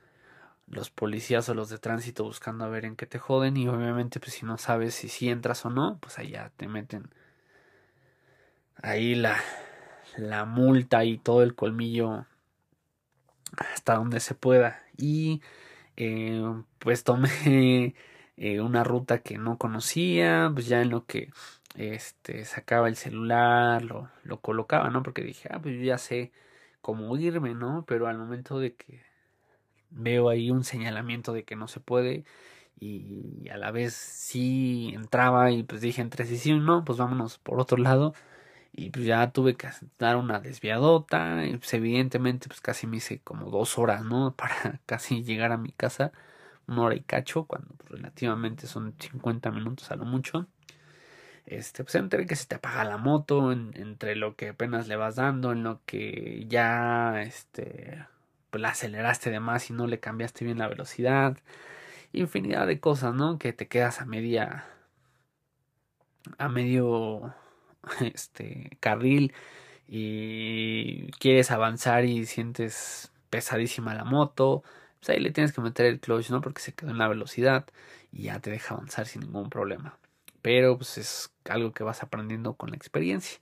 los 0.69 0.91
policías 0.91 1.49
o 1.49 1.55
los 1.55 1.71
de 1.71 1.79
tránsito 1.79 2.25
buscando 2.25 2.65
a 2.65 2.69
ver 2.69 2.85
en 2.85 2.97
qué 2.97 3.07
te 3.07 3.19
joden 3.19 3.57
y 3.57 3.69
obviamente 3.69 4.21
pues 4.21 4.35
si 4.35 4.47
no 4.47 4.59
sabes 4.59 4.95
si 4.95 5.09
sí 5.09 5.29
entras 5.31 5.65
o 5.67 5.71
no, 5.71 5.99
pues 6.01 6.17
ya 6.29 6.51
te 6.57 6.69
meten 6.69 7.11
ahí 8.83 9.15
la, 9.15 9.39
la 10.17 10.45
multa 10.45 11.05
y 11.05 11.19
todo 11.19 11.43
el 11.43 11.55
colmillo 11.55 12.27
hasta 13.57 13.95
donde 13.97 14.21
se 14.21 14.35
pueda. 14.35 14.83
Y 14.97 15.43
eh, 15.97 16.43
pues 16.79 17.05
tomé 17.05 17.95
eh, 18.37 18.61
una 18.61 18.85
ruta 18.85 19.23
que 19.23 19.39
no 19.39 19.59
conocía, 19.59 20.51
pues 20.55 20.67
ya 20.67 20.83
en 20.83 20.91
lo 20.91 21.07
que 21.07 21.31
este 21.77 22.45
sacaba 22.45 22.89
el 22.89 22.97
celular, 22.97 23.83
lo, 23.85 24.11
lo 24.25 24.41
colocaba, 24.41 24.91
¿no? 24.91 25.03
Porque 25.03 25.23
dije, 25.23 25.49
ah, 25.53 25.61
pues 25.63 25.77
yo 25.77 25.83
ya 25.85 25.99
sé 25.99 26.33
cómo 26.83 27.17
irme, 27.17 27.55
¿no? 27.55 27.85
Pero 27.87 28.09
al 28.09 28.19
momento 28.19 28.59
de 28.59 28.75
que 28.75 29.03
veo 29.91 30.29
ahí 30.29 30.51
un 30.51 30.65
señalamiento 30.65 31.33
de 31.33 31.45
que 31.45 31.57
no 31.57 31.69
se 31.69 31.81
puede 31.81 32.25
y 32.81 33.49
a 33.51 33.59
la 33.59 33.71
vez 33.73 33.95
sí 33.95 34.93
entraba 34.95 35.51
y 35.53 35.65
pues 35.65 35.81
dije 35.83 36.03
entre 36.03 36.27
sí 36.27 36.39
sí 36.39 36.53
no, 36.55 36.85
pues 36.85 36.99
vámonos 36.99 37.39
por 37.39 37.61
otro 37.61 37.77
lado 37.79 38.15
y 38.73 38.91
pues 38.91 39.05
ya 39.05 39.33
tuve 39.33 39.57
que 39.57 39.69
dar 39.99 40.17
una 40.17 40.41
desviadota 40.41 41.45
y 41.47 41.57
pues 41.57 41.75
evidentemente 41.75 42.49
pues 42.49 42.61
casi 42.61 42.87
me 42.87 42.99
hice 42.99 43.21
como 43.21 43.51
dos 43.51 43.79
horas, 43.79 44.05
¿no? 44.05 44.35
Para 44.37 44.81
casi 44.87 45.23
llegar 45.25 45.53
a 45.53 45.57
mi 45.59 45.73
casa, 45.73 46.13
una 46.67 46.83
hora 46.83 46.95
y 46.97 47.03
cacho, 47.03 47.45
cuando 47.45 47.69
pues, 47.77 47.91
relativamente 47.91 48.67
son 48.67 48.95
50 48.99 49.51
minutos 49.51 49.91
a 49.91 49.97
lo 49.97 50.05
mucho. 50.05 50.47
Este, 51.47 51.83
pues 51.85 51.95
entre 51.97 52.27
que 52.27 52.37
se 52.37 52.47
te 52.47 52.57
apaga 52.57 52.85
la 52.85 52.97
moto, 52.99 53.53
entre 53.53 54.15
lo 54.17 54.37
que 54.37 54.51
apenas 54.51 54.89
le 54.89 54.97
vas 54.97 55.17
dando, 55.17 55.53
en 55.53 55.65
lo 55.65 55.81
que 55.85 56.47
ya, 56.49 57.23
este, 57.23 58.05
pues 58.51 58.63
la 58.63 58.71
aceleraste 58.71 59.31
de 59.31 59.41
más 59.41 59.71
y 59.71 59.73
no 59.73 59.87
le 59.87 60.01
cambiaste 60.01 60.45
bien 60.45 60.59
la 60.59 60.69
velocidad, 60.69 61.39
infinidad 62.13 62.67
de 62.67 62.81
cosas, 62.81 63.15
¿no? 63.15 63.39
Que 63.39 63.53
te 63.53 63.69
quedas 63.69 64.01
a 64.01 64.07
media, 64.07 64.67
a 66.39 66.49
medio 66.49 67.35
este 68.01 68.77
carril 68.81 69.33
y 69.89 71.11
quieres 71.13 71.51
avanzar 71.51 72.05
y 72.05 72.27
sientes 72.27 73.13
pesadísima 73.31 73.95
la 73.95 74.05
moto, 74.05 74.63
pues 74.99 75.11
ahí 75.11 75.21
le 75.21 75.33
tienes 75.33 75.53
que 75.53 75.61
meter 75.61 75.87
el 75.87 76.01
clutch, 76.01 76.31
¿no? 76.31 76.41
Porque 76.41 76.63
se 76.63 76.75
quedó 76.75 76.91
en 76.91 76.99
la 76.99 77.09
velocidad 77.09 77.67
y 78.13 78.25
ya 78.25 78.41
te 78.41 78.51
deja 78.51 78.75
avanzar 78.75 79.07
sin 79.07 79.23
ningún 79.23 79.51
problema. 79.51 79.99
Pero 80.43 80.77
pues 80.77 80.99
es 80.99 81.33
algo 81.49 81.73
que 81.73 81.85
vas 81.85 82.03
aprendiendo 82.03 82.55
con 82.55 82.71
la 82.71 82.77
experiencia. 82.77 83.41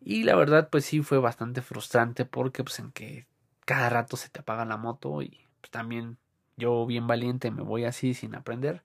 Y 0.00 0.24
la 0.24 0.36
verdad 0.36 0.68
pues 0.70 0.84
sí 0.84 1.02
fue 1.02 1.18
bastante 1.18 1.62
frustrante 1.62 2.24
porque 2.24 2.64
pues 2.64 2.78
en 2.80 2.92
que 2.92 3.26
cada 3.64 3.88
rato 3.90 4.16
se 4.16 4.28
te 4.28 4.40
apaga 4.40 4.64
la 4.64 4.76
moto 4.76 5.22
y 5.22 5.46
pues 5.60 5.70
también 5.70 6.18
yo 6.56 6.86
bien 6.86 7.06
valiente 7.06 7.50
me 7.50 7.62
voy 7.62 7.84
así 7.84 8.14
sin 8.14 8.34
aprender, 8.34 8.82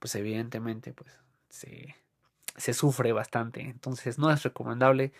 pues 0.00 0.14
evidentemente 0.16 0.92
pues 0.94 1.10
se 1.50 1.96
se 2.56 2.74
sufre 2.74 3.12
bastante. 3.12 3.60
Entonces 3.62 4.18
no 4.18 4.30
es 4.30 4.42
recomendable. 4.42 5.12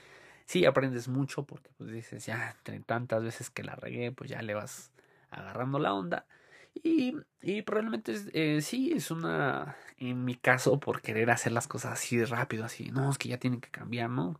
Sí 0.46 0.64
aprendes 0.64 1.08
mucho 1.08 1.44
porque 1.44 1.70
pues 1.76 1.90
dices 1.90 2.26
ya 2.26 2.50
entre 2.50 2.80
tantas 2.80 3.22
veces 3.24 3.50
que 3.50 3.64
la 3.64 3.74
regué 3.74 4.12
pues 4.12 4.30
ya 4.30 4.42
le 4.42 4.54
vas 4.54 4.92
agarrando 5.30 5.78
la 5.78 5.92
onda. 5.94 6.26
Y, 6.82 7.16
y 7.42 7.62
probablemente 7.62 8.14
eh, 8.32 8.60
sí 8.60 8.92
es 8.92 9.10
una, 9.10 9.76
en 9.98 10.24
mi 10.24 10.34
caso, 10.34 10.78
por 10.78 11.00
querer 11.00 11.30
hacer 11.30 11.52
las 11.52 11.68
cosas 11.68 11.92
así 11.94 12.22
rápido, 12.24 12.64
así, 12.64 12.90
no, 12.90 13.10
es 13.10 13.18
que 13.18 13.28
ya 13.28 13.38
tienen 13.38 13.60
que 13.60 13.70
cambiar, 13.70 14.10
¿no? 14.10 14.38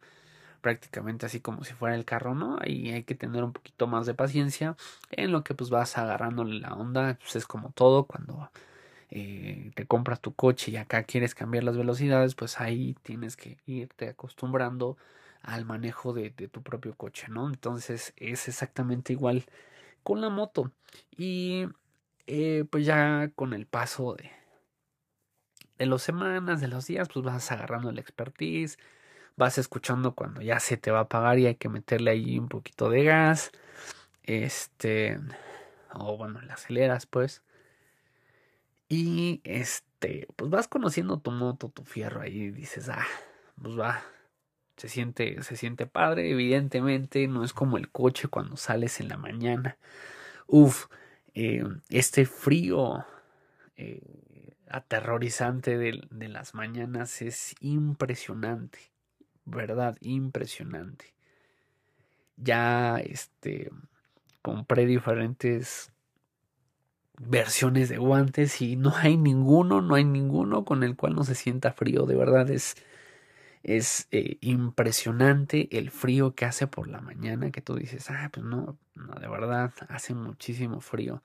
Prácticamente 0.60 1.26
así 1.26 1.40
como 1.40 1.64
si 1.64 1.74
fuera 1.74 1.94
el 1.94 2.04
carro, 2.04 2.34
¿no? 2.34 2.58
Ahí 2.60 2.90
hay 2.90 3.04
que 3.04 3.14
tener 3.14 3.44
un 3.44 3.52
poquito 3.52 3.86
más 3.86 4.06
de 4.06 4.14
paciencia 4.14 4.76
en 5.10 5.32
lo 5.32 5.44
que 5.44 5.54
pues 5.54 5.70
vas 5.70 5.96
agarrándole 5.98 6.60
la 6.60 6.74
onda, 6.74 7.16
pues 7.20 7.36
es 7.36 7.46
como 7.46 7.70
todo 7.70 8.04
cuando 8.06 8.50
eh, 9.10 9.70
te 9.74 9.86
compras 9.86 10.20
tu 10.20 10.34
coche 10.34 10.72
y 10.72 10.76
acá 10.76 11.04
quieres 11.04 11.34
cambiar 11.34 11.64
las 11.64 11.76
velocidades, 11.76 12.34
pues 12.34 12.60
ahí 12.60 12.96
tienes 13.02 13.36
que 13.36 13.58
irte 13.66 14.08
acostumbrando 14.08 14.96
al 15.42 15.64
manejo 15.64 16.12
de, 16.12 16.30
tu 16.30 16.62
propio 16.62 16.94
coche, 16.96 17.26
¿no? 17.28 17.48
Entonces 17.48 18.12
es 18.16 18.48
exactamente 18.48 19.12
igual 19.12 19.44
con 20.02 20.20
la 20.20 20.30
moto. 20.30 20.72
Y 21.16 21.66
eh, 22.26 22.64
pues 22.70 22.86
ya 22.86 23.30
con 23.34 23.52
el 23.54 23.66
paso 23.66 24.14
de, 24.14 24.30
de 25.78 25.86
las 25.86 26.02
semanas, 26.02 26.60
de 26.60 26.68
los 26.68 26.86
días, 26.86 27.08
pues 27.12 27.24
vas 27.24 27.52
agarrando 27.52 27.90
el 27.90 27.98
expertise, 27.98 28.78
vas 29.36 29.58
escuchando 29.58 30.14
cuando 30.14 30.40
ya 30.42 30.60
se 30.60 30.76
te 30.76 30.90
va 30.90 31.00
a 31.00 31.08
pagar 31.08 31.38
y 31.38 31.46
hay 31.46 31.56
que 31.56 31.68
meterle 31.68 32.10
ahí 32.12 32.38
un 32.38 32.48
poquito 32.48 32.90
de 32.90 33.04
gas. 33.04 33.52
Este, 34.24 35.18
o 35.94 36.16
bueno, 36.16 36.40
le 36.42 36.52
aceleras 36.52 37.06
pues. 37.06 37.42
Y 38.88 39.40
este, 39.44 40.28
pues 40.36 40.50
vas 40.50 40.68
conociendo 40.68 41.18
tu 41.18 41.30
moto, 41.30 41.68
tu 41.68 41.84
fierro 41.84 42.20
ahí 42.20 42.44
y 42.44 42.50
dices, 42.50 42.88
ah, 42.88 43.06
pues 43.60 43.78
va, 43.78 44.02
se 44.76 44.88
siente, 44.88 45.42
se 45.42 45.56
siente 45.56 45.86
padre, 45.86 46.30
evidentemente, 46.30 47.26
no 47.26 47.44
es 47.44 47.52
como 47.52 47.78
el 47.78 47.90
coche 47.90 48.28
cuando 48.28 48.56
sales 48.56 49.00
en 49.00 49.08
la 49.08 49.16
mañana. 49.16 49.78
Uf, 50.46 50.86
eh, 51.34 51.64
este 51.88 52.26
frío 52.26 53.04
eh, 53.76 54.54
aterrorizante 54.68 55.78
de, 55.78 56.06
de 56.10 56.28
las 56.28 56.54
mañanas 56.54 57.22
es 57.22 57.54
impresionante, 57.60 58.78
¿verdad? 59.44 59.96
Impresionante. 60.00 61.14
Ya, 62.36 62.98
este, 62.98 63.70
compré 64.42 64.86
diferentes 64.86 65.90
versiones 67.18 67.88
de 67.88 67.98
guantes 67.98 68.60
y 68.60 68.76
no 68.76 68.94
hay 68.96 69.16
ninguno, 69.16 69.80
no 69.82 69.94
hay 69.94 70.04
ninguno 70.04 70.64
con 70.64 70.82
el 70.82 70.96
cual 70.96 71.14
no 71.14 71.24
se 71.24 71.34
sienta 71.34 71.72
frío. 71.72 72.06
De 72.06 72.16
verdad 72.16 72.50
es, 72.50 72.76
es 73.62 74.08
eh, 74.10 74.38
impresionante 74.40 75.68
el 75.78 75.90
frío 75.90 76.34
que 76.34 76.44
hace 76.44 76.66
por 76.66 76.88
la 76.88 77.00
mañana 77.00 77.50
que 77.50 77.62
tú 77.62 77.76
dices, 77.76 78.10
ah, 78.10 78.30
pues 78.32 78.44
no, 78.46 78.78
no, 78.94 79.14
de 79.14 79.28
verdad 79.28 79.72
hace 79.88 80.14
muchísimo 80.14 80.80
frío. 80.80 81.22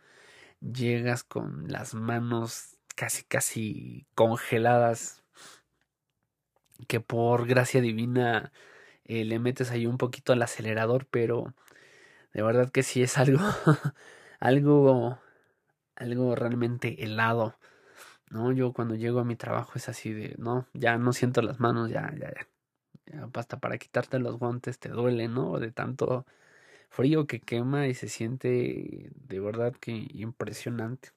Llegas 0.62 1.24
con 1.24 1.68
las 1.70 1.94
manos 1.94 2.78
casi, 2.96 3.24
casi 3.24 4.06
congeladas 4.16 5.24
que 6.88 7.00
por 7.00 7.48
gracia 7.48 7.82
divina 7.82 8.52
eh, 9.06 9.26
le 9.26 9.40
metes 9.40 9.72
ahí 9.72 9.86
un 9.86 9.98
poquito 9.98 10.34
al 10.34 10.42
acelerador, 10.42 11.08
pero 11.10 11.54
de 12.34 12.44
verdad 12.44 12.72
que 12.72 12.84
sí 12.84 13.04
es 13.04 13.18
algo, 13.18 13.40
algo 14.40 15.20
algo 16.02 16.36
realmente 16.36 17.04
helado. 17.04 17.56
¿no? 18.32 18.52
Yo 18.52 18.74
cuando 18.74 18.96
llego 18.96 19.20
a 19.20 19.26
mi 19.26 19.36
trabajo 19.36 19.74
es 19.76 19.90
así 19.90 20.14
de, 20.14 20.36
no, 20.38 20.68
ya 20.74 20.98
no 20.98 21.14
siento 21.14 21.42
las 21.42 21.60
manos, 21.60 21.90
ya, 21.92 22.14
ya, 22.20 22.34
ya. 22.34 23.30
hasta 23.34 23.60
para 23.60 23.78
quitarte 23.78 24.20
los 24.20 24.38
guantes 24.40 24.80
te 24.80 24.90
duele, 24.90 25.28
¿no? 25.28 25.60
De 25.60 25.72
tanto 25.72 26.26
frío 26.90 27.28
que 27.28 27.42
quema 27.42 27.88
y 27.88 27.94
se 27.94 28.10
siente 28.10 29.12
de 29.16 29.40
verdad 29.40 29.74
que 29.80 30.08
impresionante. 30.14 31.12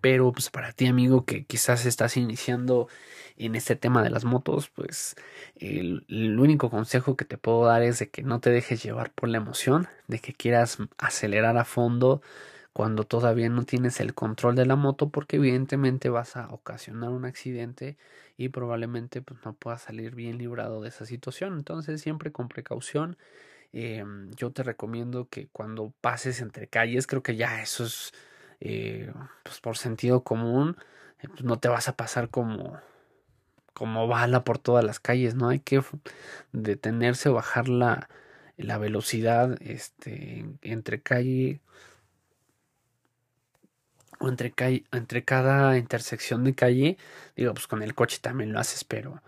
Pero 0.00 0.32
pues 0.32 0.50
para 0.50 0.72
ti 0.72 0.86
amigo 0.86 1.24
que 1.24 1.46
quizás 1.46 1.86
estás 1.86 2.18
iniciando 2.18 2.88
en 3.36 3.54
este 3.54 3.74
tema 3.74 4.02
de 4.02 4.10
las 4.10 4.24
motos, 4.24 4.68
pues 4.68 5.16
el, 5.56 6.04
único 6.38 6.68
consejo 6.70 7.16
que 7.16 7.24
te 7.24 7.38
puedo 7.38 7.64
dar 7.64 7.82
es 7.82 8.00
de 8.00 8.10
que 8.10 8.22
no 8.22 8.40
te 8.40 8.50
dejes 8.50 8.82
llevar 8.82 9.12
por 9.12 9.30
la 9.30 9.38
emoción, 9.38 9.88
de 10.06 10.18
que 10.18 10.34
quieras 10.34 10.78
acelerar 10.98 11.56
a 11.56 11.64
fondo, 11.64 12.20
cuando 12.74 13.04
todavía 13.04 13.48
no 13.48 13.64
tienes 13.64 14.00
el 14.00 14.14
control 14.14 14.56
de 14.56 14.66
la 14.66 14.74
moto 14.76 15.08
porque 15.08 15.36
evidentemente 15.36 16.08
vas 16.10 16.36
a 16.36 16.48
ocasionar 16.48 17.10
un 17.10 17.24
accidente 17.24 17.96
y 18.36 18.48
probablemente 18.50 19.22
pues, 19.22 19.40
no 19.44 19.54
puedas 19.54 19.82
salir 19.82 20.16
bien 20.16 20.38
librado 20.38 20.82
de 20.82 20.88
esa 20.88 21.06
situación. 21.06 21.54
Entonces 21.56 22.02
siempre 22.02 22.32
con 22.32 22.48
precaución. 22.48 23.16
Eh, 23.72 24.04
yo 24.36 24.50
te 24.52 24.64
recomiendo 24.64 25.28
que 25.28 25.48
cuando 25.52 25.92
pases 26.00 26.40
entre 26.40 26.68
calles, 26.68 27.06
creo 27.06 27.22
que 27.22 27.36
ya 27.36 27.62
eso 27.62 27.84
es 27.84 28.12
eh, 28.60 29.12
pues 29.44 29.60
por 29.60 29.76
sentido 29.76 30.24
común, 30.24 30.76
eh, 31.20 31.28
pues 31.28 31.44
no 31.44 31.58
te 31.60 31.68
vas 31.68 31.88
a 31.88 31.96
pasar 31.96 32.28
como 32.30 32.80
como 33.72 34.08
bala 34.08 34.44
por 34.44 34.58
todas 34.58 34.84
las 34.84 35.00
calles, 35.00 35.34
no 35.34 35.48
hay 35.48 35.60
que 35.60 35.82
detenerse 36.52 37.28
o 37.28 37.34
bajar 37.34 37.68
la, 37.68 38.08
la 38.56 38.78
velocidad 38.78 39.56
este, 39.60 40.46
entre 40.62 41.02
calle 41.02 41.60
o 44.20 44.28
entre, 44.28 44.52
calle, 44.52 44.84
entre 44.92 45.24
cada 45.24 45.78
intersección 45.78 46.44
de 46.44 46.54
calle, 46.54 46.98
digo, 47.36 47.54
pues 47.54 47.66
con 47.66 47.82
el 47.82 47.94
coche 47.94 48.18
también 48.20 48.52
lo 48.52 48.60
haces, 48.60 48.84
pero 48.84 49.22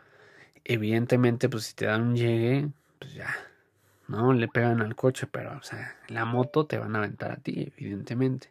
evidentemente, 0.64 1.48
pues 1.48 1.64
si 1.64 1.74
te 1.74 1.86
dan 1.86 2.02
un 2.02 2.16
llegue, 2.16 2.68
pues 2.98 3.14
ya, 3.14 3.34
¿no? 4.08 4.32
Le 4.32 4.48
pegan 4.48 4.80
al 4.82 4.96
coche, 4.96 5.26
pero, 5.26 5.56
o 5.56 5.62
sea, 5.62 5.96
la 6.08 6.24
moto 6.24 6.66
te 6.66 6.78
van 6.78 6.94
a 6.96 6.98
aventar 6.98 7.32
a 7.32 7.36
ti, 7.36 7.72
evidentemente. 7.76 8.50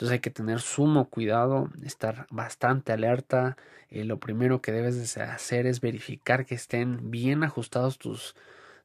Entonces 0.00 0.14
hay 0.14 0.20
que 0.20 0.30
tener 0.30 0.60
sumo 0.60 1.10
cuidado, 1.10 1.68
estar 1.84 2.26
bastante 2.30 2.92
alerta. 2.92 3.58
Eh, 3.90 4.04
lo 4.04 4.18
primero 4.18 4.62
que 4.62 4.72
debes 4.72 5.14
de 5.14 5.22
hacer 5.22 5.66
es 5.66 5.82
verificar 5.82 6.46
que 6.46 6.54
estén 6.54 7.10
bien 7.10 7.44
ajustados 7.44 7.98
tus, 7.98 8.34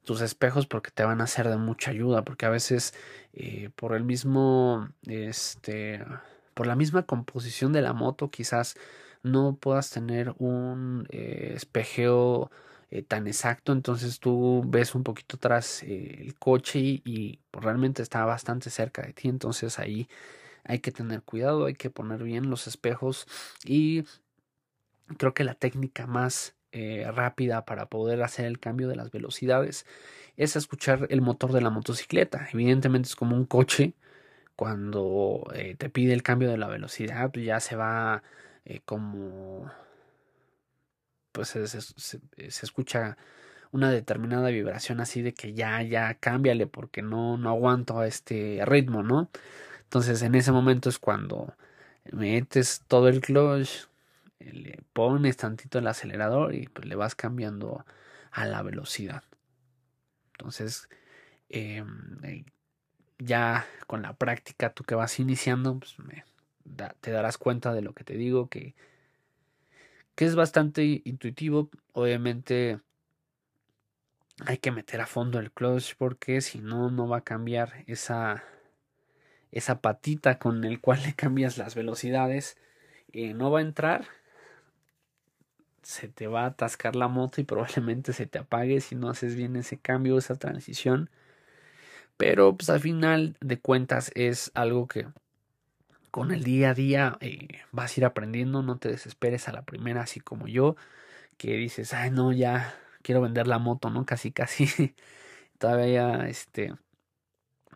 tus 0.03 0.19
espejos 0.19 0.67
porque 0.67 0.91
te 0.91 1.05
van 1.05 1.21
a 1.21 1.27
ser 1.27 1.47
de 1.47 1.55
mucha 1.55 1.91
ayuda, 1.91 2.23
porque 2.23 2.45
a 2.45 2.49
veces 2.49 2.93
eh, 3.33 3.69
por 3.77 3.95
el 3.95 4.03
mismo, 4.03 4.89
este, 5.07 6.03
por 6.55 6.67
la 6.67 6.75
misma 6.75 7.03
composición 7.05 7.73
de 7.73 7.83
la 7.83 7.93
moto 7.93 8.31
quizás 8.31 8.75
no 9.23 9.57
puedas 9.57 9.91
tener 9.91 10.33
un 10.39 11.07
eh, 11.11 11.53
espejeo 11.55 12.51
eh, 12.91 13.03
tan 13.03 13.27
exacto, 13.27 13.73
entonces 13.73 14.19
tú 14.19 14.63
ves 14.67 14.95
un 14.95 15.03
poquito 15.03 15.37
atrás 15.37 15.83
eh, 15.83 16.17
el 16.21 16.35
coche 16.35 16.79
y, 16.79 17.39
pues, 17.51 17.63
realmente 17.65 18.01
está 18.01 18.25
bastante 18.25 18.69
cerca 18.69 19.01
de 19.03 19.13
ti, 19.13 19.27
entonces 19.27 19.79
ahí 19.79 20.07
hay 20.63 20.79
que 20.79 20.91
tener 20.91 21.21
cuidado, 21.23 21.65
hay 21.65 21.75
que 21.75 21.89
poner 21.89 22.23
bien 22.23 22.49
los 22.49 22.67
espejos 22.67 23.27
y 23.63 24.05
creo 25.17 25.33
que 25.33 25.43
la 25.43 25.55
técnica 25.55 26.07
más 26.07 26.55
eh, 26.71 27.09
rápida 27.11 27.65
para 27.65 27.87
poder 27.87 28.21
hacer 28.23 28.45
el 28.45 28.59
cambio 28.59 28.87
de 28.89 28.95
las 28.95 29.11
velocidades 29.11 29.85
es 30.35 30.55
escuchar 30.55 31.07
el 31.09 31.21
motor 31.21 31.53
de 31.53 31.61
la 31.61 31.69
motocicleta. 31.69 32.49
Evidentemente 32.51 33.07
es 33.07 33.15
como 33.15 33.35
un 33.35 33.45
coche. 33.45 33.93
Cuando 34.55 35.43
te 35.77 35.89
pide 35.89 36.13
el 36.13 36.23
cambio 36.23 36.49
de 36.49 36.57
la 36.57 36.67
velocidad, 36.67 37.31
ya 37.33 37.59
se 37.59 37.75
va 37.75 38.23
como 38.85 39.71
pues 41.35 41.49
se, 41.49 42.25
escucha 42.65 43.17
una 43.71 43.91
determinada 43.91 44.49
vibración 44.49 45.01
así 45.01 45.21
de 45.21 45.33
que 45.33 45.53
ya, 45.53 45.81
ya, 45.83 46.13
cámbiale 46.15 46.67
porque 46.67 47.01
no, 47.01 47.37
no 47.37 47.49
aguanto 47.49 47.99
a 47.99 48.07
este 48.07 48.61
ritmo, 48.65 49.03
¿no? 49.03 49.29
Entonces 49.83 50.21
en 50.21 50.35
ese 50.35 50.51
momento 50.53 50.89
es 50.89 50.99
cuando 50.99 51.53
metes 52.11 52.83
todo 52.87 53.09
el 53.09 53.21
clutch, 53.21 53.87
le 54.39 54.79
pones 54.93 55.37
tantito 55.37 55.79
el 55.79 55.87
acelerador 55.87 56.55
y 56.55 56.67
pues 56.67 56.87
le 56.87 56.95
vas 56.95 57.15
cambiando 57.15 57.85
a 58.31 58.45
la 58.45 58.61
velocidad. 58.63 59.23
Entonces, 60.33 60.89
em, 61.49 62.19
eh, 62.23 62.45
ya 63.19 63.65
con 63.87 64.01
la 64.01 64.13
práctica, 64.13 64.73
tú 64.73 64.83
que 64.83 64.95
vas 64.95 65.19
iniciando, 65.19 65.79
pues 65.79 65.95
te 67.01 67.11
darás 67.11 67.37
cuenta 67.37 67.73
de 67.73 67.81
lo 67.81 67.93
que 67.93 68.03
te 68.03 68.15
digo, 68.15 68.49
que 68.49 68.75
que 70.15 70.25
es 70.25 70.35
bastante 70.35 71.01
intuitivo. 71.05 71.69
Obviamente 71.93 72.79
hay 74.45 74.57
que 74.57 74.71
meter 74.71 75.01
a 75.01 75.05
fondo 75.05 75.39
el 75.39 75.51
clutch 75.51 75.95
porque 75.97 76.41
si 76.41 76.59
no, 76.59 76.89
no 76.89 77.07
va 77.07 77.17
a 77.17 77.23
cambiar 77.23 77.83
esa, 77.87 78.43
esa 79.51 79.81
patita 79.81 80.39
con 80.39 80.63
el 80.63 80.81
cual 80.81 81.03
le 81.03 81.13
cambias 81.13 81.57
las 81.57 81.75
velocidades. 81.75 82.57
Eh, 83.11 83.33
no 83.33 83.51
va 83.51 83.59
a 83.59 83.63
entrar. 83.63 84.07
Se 85.83 86.07
te 86.07 86.27
va 86.27 86.43
a 86.43 86.47
atascar 86.47 86.95
la 86.95 87.07
moto 87.07 87.41
y 87.41 87.43
probablemente 87.43 88.11
se 88.13 88.25
te 88.25 88.39
apague 88.39 88.81
si 88.81 88.95
no 88.95 89.09
haces 89.09 89.35
bien 89.35 89.55
ese 89.55 89.77
cambio, 89.77 90.17
esa 90.17 90.35
transición. 90.35 91.09
Pero 92.17 92.55
pues 92.55 92.69
al 92.69 92.79
final 92.79 93.37
de 93.41 93.59
cuentas 93.59 94.11
es 94.15 94.51
algo 94.55 94.87
que 94.87 95.07
con 96.11 96.31
el 96.31 96.43
día 96.43 96.69
a 96.69 96.73
día 96.73 97.17
eh, 97.19 97.59
vas 97.71 97.97
a 97.97 97.99
ir 97.99 98.05
aprendiendo, 98.05 98.63
no 98.63 98.77
te 98.77 98.89
desesperes 98.89 99.49
a 99.49 99.51
la 99.51 99.63
primera, 99.63 100.01
así 100.01 100.21
como 100.21 100.47
yo, 100.47 100.77
que 101.37 101.57
dices, 101.57 101.93
ay 101.93 102.11
no, 102.11 102.31
ya 102.33 102.75
quiero 103.01 103.21
vender 103.21 103.47
la 103.47 103.59
moto, 103.59 103.89
¿no? 103.89 104.05
Casi, 104.05 104.31
casi, 104.31 104.67
todavía, 105.59 106.27
este, 106.29 106.73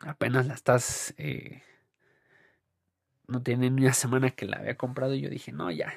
apenas 0.02 0.48
la 0.48 0.54
estás, 0.54 1.14
eh, 1.18 1.64
no 3.28 3.44
tiene 3.44 3.70
ni 3.70 3.84
una 3.84 3.94
semana 3.94 4.32
que 4.32 4.46
la 4.46 4.58
había 4.58 4.78
comprado 4.78 5.14
y 5.14 5.22
yo 5.22 5.30
dije, 5.30 5.52
no, 5.52 5.72
ya, 5.72 5.94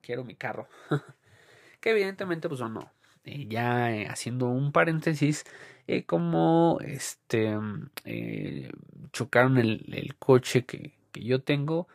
quiero 0.00 0.24
mi 0.24 0.36
carro. 0.36 0.68
que 1.80 1.90
evidentemente, 1.90 2.48
pues 2.48 2.60
no. 2.60 2.92
Eh, 3.24 3.46
ya 3.48 3.88
haciendo 4.10 4.48
un 4.48 4.72
paréntesis, 4.72 5.44
como 6.06 6.78
este 6.80 7.56
chocaron 9.12 9.58
el, 9.58 9.92
el 9.94 10.16
coche 10.16 10.64
que, 10.64 10.94
que 11.12 11.22
yo 11.22 11.42
tengo 11.42 11.88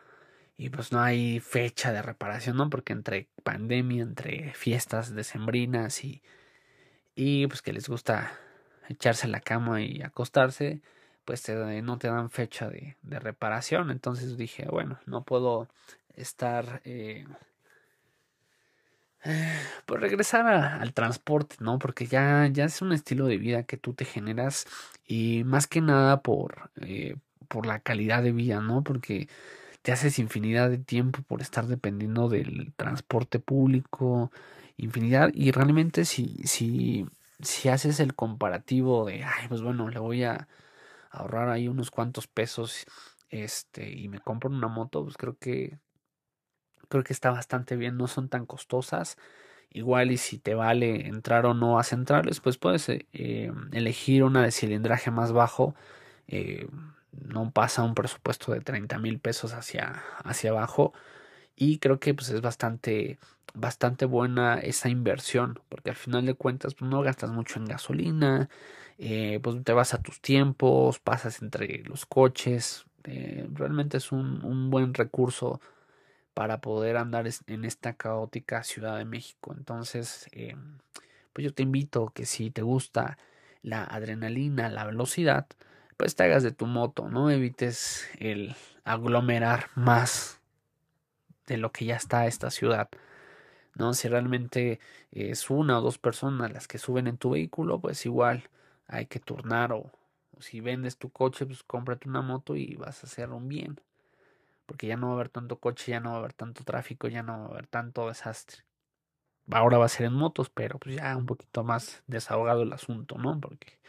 y 0.60 0.68
pues 0.68 0.92
no 0.92 1.00
hay 1.00 1.40
fecha 1.40 1.90
de 1.90 2.02
reparación, 2.02 2.58
¿no? 2.58 2.68
Porque 2.68 2.92
entre 2.92 3.28
pandemia, 3.44 4.02
entre 4.02 4.52
fiestas 4.52 5.14
decembrinas 5.14 6.04
y, 6.04 6.22
y 7.14 7.46
pues 7.46 7.62
que 7.62 7.72
les 7.72 7.88
gusta 7.88 8.38
echarse 8.88 9.26
en 9.26 9.32
la 9.32 9.40
cama 9.40 9.80
y 9.80 10.02
acostarse, 10.02 10.82
pues 11.24 11.48
no 11.48 11.96
te 11.96 12.08
dan 12.08 12.30
fecha 12.30 12.68
de, 12.68 12.96
de, 13.00 13.18
reparación. 13.20 13.90
Entonces 13.90 14.36
dije, 14.36 14.66
bueno, 14.70 14.98
no 15.06 15.24
puedo 15.24 15.68
estar... 16.14 16.82
Eh, 16.84 17.26
pues 19.86 20.00
regresar 20.00 20.46
al 20.46 20.92
transporte, 20.94 21.56
¿no? 21.60 21.78
Porque 21.78 22.06
ya, 22.06 22.48
ya 22.52 22.64
es 22.64 22.82
un 22.82 22.92
estilo 22.92 23.26
de 23.26 23.38
vida 23.38 23.64
que 23.64 23.76
tú 23.76 23.94
te 23.94 24.04
generas 24.04 24.66
y 25.06 25.44
más 25.44 25.66
que 25.66 25.80
nada 25.80 26.22
por, 26.22 26.70
eh, 26.80 27.16
por 27.48 27.66
la 27.66 27.80
calidad 27.80 28.22
de 28.22 28.32
vida, 28.32 28.60
¿no? 28.60 28.82
Porque 28.82 29.28
te 29.82 29.92
haces 29.92 30.18
infinidad 30.18 30.70
de 30.70 30.78
tiempo 30.78 31.22
por 31.22 31.42
estar 31.42 31.66
dependiendo 31.66 32.28
del 32.28 32.72
transporte 32.76 33.38
público, 33.40 34.30
infinidad, 34.76 35.30
y 35.34 35.52
realmente 35.52 36.04
si, 36.04 36.36
si, 36.44 37.06
si 37.40 37.68
haces 37.68 38.00
el 38.00 38.14
comparativo 38.14 39.06
de, 39.06 39.24
ay, 39.24 39.48
pues 39.48 39.62
bueno, 39.62 39.88
le 39.88 39.98
voy 39.98 40.24
a 40.24 40.48
ahorrar 41.10 41.48
ahí 41.50 41.68
unos 41.68 41.90
cuantos 41.90 42.26
pesos, 42.26 42.86
este, 43.30 43.90
y 43.90 44.08
me 44.08 44.20
compro 44.20 44.50
una 44.50 44.68
moto, 44.68 45.04
pues 45.04 45.16
creo 45.16 45.36
que, 45.38 45.78
creo 46.90 47.04
que 47.04 47.14
está 47.14 47.30
bastante 47.30 47.76
bien, 47.76 47.96
no 47.96 48.08
son 48.08 48.28
tan 48.28 48.46
costosas, 48.46 49.16
igual 49.70 50.12
y 50.12 50.18
si 50.18 50.38
te 50.38 50.54
vale 50.54 51.08
entrar 51.08 51.46
o 51.46 51.54
no 51.54 51.78
a 51.78 51.84
centrales, 51.84 52.40
pues 52.40 52.58
puedes 52.58 52.88
eh, 52.90 53.52
elegir 53.72 54.24
una 54.24 54.42
de 54.42 54.52
cilindraje 54.52 55.10
más 55.10 55.32
bajo, 55.32 55.74
eh, 56.28 56.68
no 57.12 57.50
pasa 57.52 57.82
un 57.82 57.94
presupuesto 57.94 58.52
de 58.52 58.60
30 58.60 58.98
mil 58.98 59.18
pesos 59.20 59.52
hacia, 59.54 60.02
hacia 60.24 60.50
abajo. 60.50 60.92
Y 61.56 61.78
creo 61.78 62.00
que 62.00 62.14
pues 62.14 62.30
es 62.30 62.40
bastante 62.40 63.18
bastante 63.54 64.04
buena 64.04 64.58
esa 64.60 64.88
inversión 64.88 65.60
porque 65.68 65.90
al 65.90 65.96
final 65.96 66.26
de 66.26 66.34
cuentas 66.34 66.74
pues, 66.74 66.90
no 66.90 67.02
gastas 67.02 67.30
mucho 67.30 67.58
en 67.58 67.66
gasolina 67.66 68.48
eh, 68.98 69.40
pues 69.42 69.62
te 69.64 69.72
vas 69.72 69.94
a 69.94 70.02
tus 70.02 70.20
tiempos 70.20 70.98
pasas 71.00 71.42
entre 71.42 71.82
los 71.84 72.06
coches 72.06 72.84
eh, 73.04 73.48
realmente 73.52 73.96
es 73.96 74.12
un, 74.12 74.44
un, 74.44 74.70
buen 74.70 74.94
recurso 74.94 75.60
para 76.40 76.62
poder 76.62 76.96
andar 76.96 77.28
en 77.48 77.66
esta 77.66 77.92
caótica 77.92 78.64
Ciudad 78.64 78.96
de 78.96 79.04
México 79.04 79.52
entonces 79.54 80.26
eh, 80.32 80.56
pues 81.34 81.44
yo 81.44 81.52
te 81.52 81.62
invito 81.62 82.12
que 82.14 82.24
si 82.24 82.50
te 82.50 82.62
gusta 82.62 83.18
la 83.60 83.84
adrenalina 83.84 84.70
la 84.70 84.86
velocidad 84.86 85.46
pues 86.00 86.16
te 86.16 86.22
hagas 86.22 86.42
de 86.42 86.50
tu 86.50 86.64
moto, 86.64 87.10
¿no? 87.10 87.30
Evites 87.30 88.08
el 88.18 88.56
aglomerar 88.84 89.66
más 89.74 90.40
de 91.46 91.58
lo 91.58 91.72
que 91.72 91.84
ya 91.84 91.96
está 91.96 92.26
esta 92.26 92.50
ciudad. 92.50 92.88
¿no? 93.74 93.92
Si 93.92 94.08
realmente 94.08 94.80
es 95.10 95.50
una 95.50 95.78
o 95.78 95.82
dos 95.82 95.98
personas 95.98 96.54
las 96.54 96.66
que 96.68 96.78
suben 96.78 97.06
en 97.06 97.18
tu 97.18 97.32
vehículo, 97.32 97.82
pues 97.82 98.06
igual 98.06 98.48
hay 98.86 99.04
que 99.08 99.20
turnar 99.20 99.74
o, 99.74 99.92
si 100.38 100.62
vendes 100.62 100.96
tu 100.96 101.10
coche, 101.10 101.44
pues 101.44 101.62
cómprate 101.64 102.08
una 102.08 102.22
moto 102.22 102.56
y 102.56 102.76
vas 102.76 103.04
a 103.04 103.06
hacer 103.06 103.28
un 103.28 103.46
bien. 103.46 103.78
Porque 104.70 104.86
ya 104.86 104.96
no 104.96 105.08
va 105.08 105.14
a 105.14 105.16
haber 105.16 105.30
tanto 105.30 105.58
coche, 105.58 105.90
ya 105.90 105.98
no 105.98 106.10
va 106.10 106.14
a 106.14 106.18
haber 106.20 106.32
tanto 106.32 106.62
tráfico, 106.62 107.08
ya 107.08 107.24
no 107.24 107.40
va 107.40 107.44
a 107.46 107.48
haber 107.48 107.66
tanto 107.66 108.06
desastre. 108.06 108.62
Ahora 109.50 109.78
va 109.78 109.86
a 109.86 109.88
ser 109.88 110.06
en 110.06 110.12
motos, 110.12 110.48
pero 110.48 110.78
pues 110.78 110.94
ya 110.94 111.16
un 111.16 111.26
poquito 111.26 111.64
más 111.64 112.04
desahogado 112.06 112.62
el 112.62 112.72
asunto, 112.72 113.18
¿no? 113.18 113.40
Porque 113.40 113.80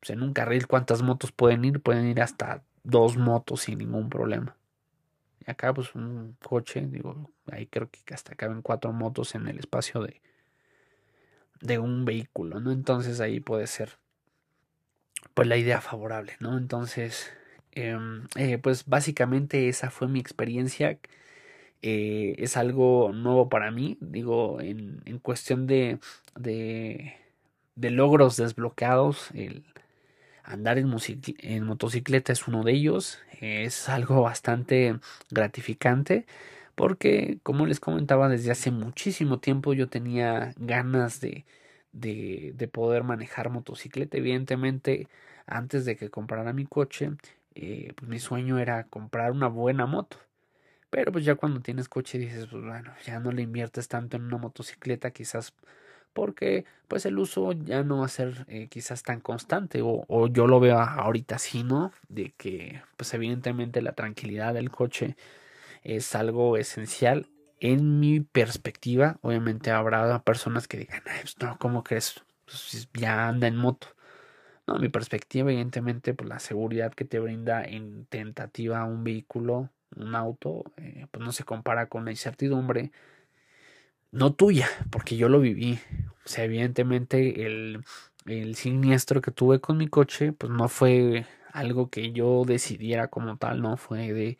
pues, 0.00 0.10
en 0.10 0.24
un 0.24 0.32
carril, 0.32 0.66
¿cuántas 0.66 1.02
motos 1.02 1.30
pueden 1.30 1.64
ir? 1.64 1.80
Pueden 1.80 2.08
ir 2.08 2.20
hasta 2.20 2.64
dos 2.82 3.16
motos 3.16 3.60
sin 3.60 3.78
ningún 3.78 4.10
problema. 4.10 4.56
Y 5.46 5.52
acá, 5.52 5.72
pues 5.72 5.94
un 5.94 6.36
coche, 6.42 6.84
digo, 6.84 7.30
ahí 7.48 7.68
creo 7.68 7.88
que 7.88 8.12
hasta 8.12 8.34
caben 8.34 8.60
cuatro 8.60 8.92
motos 8.92 9.36
en 9.36 9.46
el 9.46 9.60
espacio 9.60 10.02
de, 10.02 10.20
de 11.60 11.78
un 11.78 12.04
vehículo, 12.04 12.58
¿no? 12.58 12.72
Entonces 12.72 13.20
ahí 13.20 13.38
puede 13.38 13.68
ser, 13.68 14.00
pues 15.32 15.46
la 15.46 15.56
idea 15.56 15.80
favorable, 15.80 16.32
¿no? 16.40 16.58
Entonces, 16.58 17.30
em, 17.76 18.26
eh, 18.36 18.58
pues 18.58 18.86
básicamente 18.86 19.68
esa 19.68 19.90
fue 19.90 20.08
mi 20.08 20.20
experiencia. 20.20 20.98
Eh, 21.82 22.36
es 22.38 22.56
algo 22.56 23.12
nuevo 23.12 23.48
para 23.48 23.70
mí, 23.70 23.98
digo, 24.00 24.60
en, 24.60 25.02
en 25.06 25.18
cuestión 25.20 25.66
de, 25.66 26.00
de, 26.36 27.14
de 27.76 27.90
logros 27.90 28.36
desbloqueados, 28.36 29.30
el, 29.34 29.64
Andar 30.44 30.78
en, 30.78 31.64
motocicleta 31.64 32.32
es 32.32 32.46
uno 32.48 32.62
de 32.62 32.72
ellos. 32.72 33.18
Es 33.40 33.88
algo 33.88 34.22
bastante 34.22 34.98
gratificante 35.30 36.26
porque, 36.76 37.38
como 37.42 37.66
les 37.66 37.80
comentaba, 37.80 38.28
desde 38.28 38.52
hace 38.52 38.70
muchísimo 38.70 39.40
tiempo 39.40 39.72
yo 39.74 39.88
tenía 39.88 40.54
ganas 40.58 41.20
de, 41.20 41.44
de, 41.92 42.52
de 42.56 42.68
poder 42.68 43.02
manejar 43.04 43.50
motocicleta. 43.50 44.18
Evidentemente, 44.18 45.08
antes 45.46 45.84
de 45.84 45.96
que 45.96 46.10
comprara 46.10 46.52
mi 46.52 46.66
coche, 46.66 47.10
eh, 47.56 47.92
pues 47.96 48.08
mi 48.08 48.18
sueño 48.18 48.58
era 48.58 48.84
comprar 48.84 49.32
una 49.32 49.48
buena 49.48 49.86
moto. 49.86 50.18
Pero 50.90 51.12
pues 51.12 51.24
ya 51.24 51.34
cuando 51.36 51.60
tienes 51.60 51.88
coche 51.88 52.18
dices, 52.18 52.46
pues 52.46 52.64
bueno, 52.64 52.92
ya 53.04 53.20
no 53.20 53.32
le 53.32 53.42
inviertes 53.42 53.88
tanto 53.88 54.16
en 54.16 54.24
una 54.24 54.38
motocicleta, 54.38 55.10
quizás 55.10 55.54
porque 56.12 56.64
pues 56.88 57.06
el 57.06 57.18
uso 57.18 57.52
ya 57.52 57.82
no 57.82 57.98
va 57.98 58.06
a 58.06 58.08
ser 58.08 58.46
eh, 58.48 58.68
quizás 58.68 59.02
tan 59.02 59.20
constante 59.20 59.82
o, 59.82 60.04
o, 60.08 60.28
yo 60.28 60.46
lo 60.46 60.60
veo 60.60 60.78
ahorita 60.78 61.36
así, 61.36 61.62
¿no? 61.64 61.92
De 62.08 62.32
que 62.38 62.82
pues 62.96 63.12
evidentemente 63.14 63.82
la 63.82 63.92
tranquilidad 63.92 64.54
del 64.54 64.70
coche 64.70 65.16
es 65.84 66.14
algo 66.14 66.56
esencial 66.56 67.28
en 67.60 68.00
mi 68.00 68.20
perspectiva, 68.20 69.18
obviamente 69.22 69.70
habrá 69.70 70.22
personas 70.22 70.68
que 70.68 70.78
digan, 70.78 71.02
pues 71.22 71.36
no, 71.40 71.58
¿cómo 71.58 71.84
crees? 71.84 72.22
Pues 72.44 72.88
ya 72.94 73.28
anda 73.28 73.46
en 73.46 73.56
moto. 73.56 73.95
No, 74.66 74.78
mi 74.78 74.88
perspectiva, 74.88 75.50
evidentemente, 75.52 76.12
pues 76.14 76.28
la 76.28 76.40
seguridad 76.40 76.92
que 76.92 77.04
te 77.04 77.20
brinda 77.20 77.62
en 77.64 78.06
tentativa 78.06 78.84
un 78.84 79.04
vehículo, 79.04 79.70
un 79.94 80.14
auto, 80.16 80.64
eh, 80.76 81.06
pues 81.10 81.24
no 81.24 81.30
se 81.32 81.44
compara 81.44 81.88
con 81.88 82.04
la 82.04 82.10
incertidumbre, 82.10 82.90
no 84.12 84.34
tuya, 84.34 84.68
porque 84.90 85.16
yo 85.16 85.28
lo 85.28 85.40
viví. 85.40 85.78
O 86.24 86.28
sea, 86.28 86.44
evidentemente 86.44 87.46
el, 87.46 87.84
el 88.26 88.54
siniestro 88.56 89.20
que 89.20 89.30
tuve 89.30 89.60
con 89.60 89.76
mi 89.78 89.88
coche, 89.88 90.32
pues 90.32 90.50
no 90.52 90.68
fue 90.68 91.26
algo 91.52 91.90
que 91.90 92.12
yo 92.12 92.44
decidiera 92.46 93.08
como 93.08 93.36
tal, 93.38 93.62
no 93.62 93.76
fue 93.76 94.12
de 94.12 94.38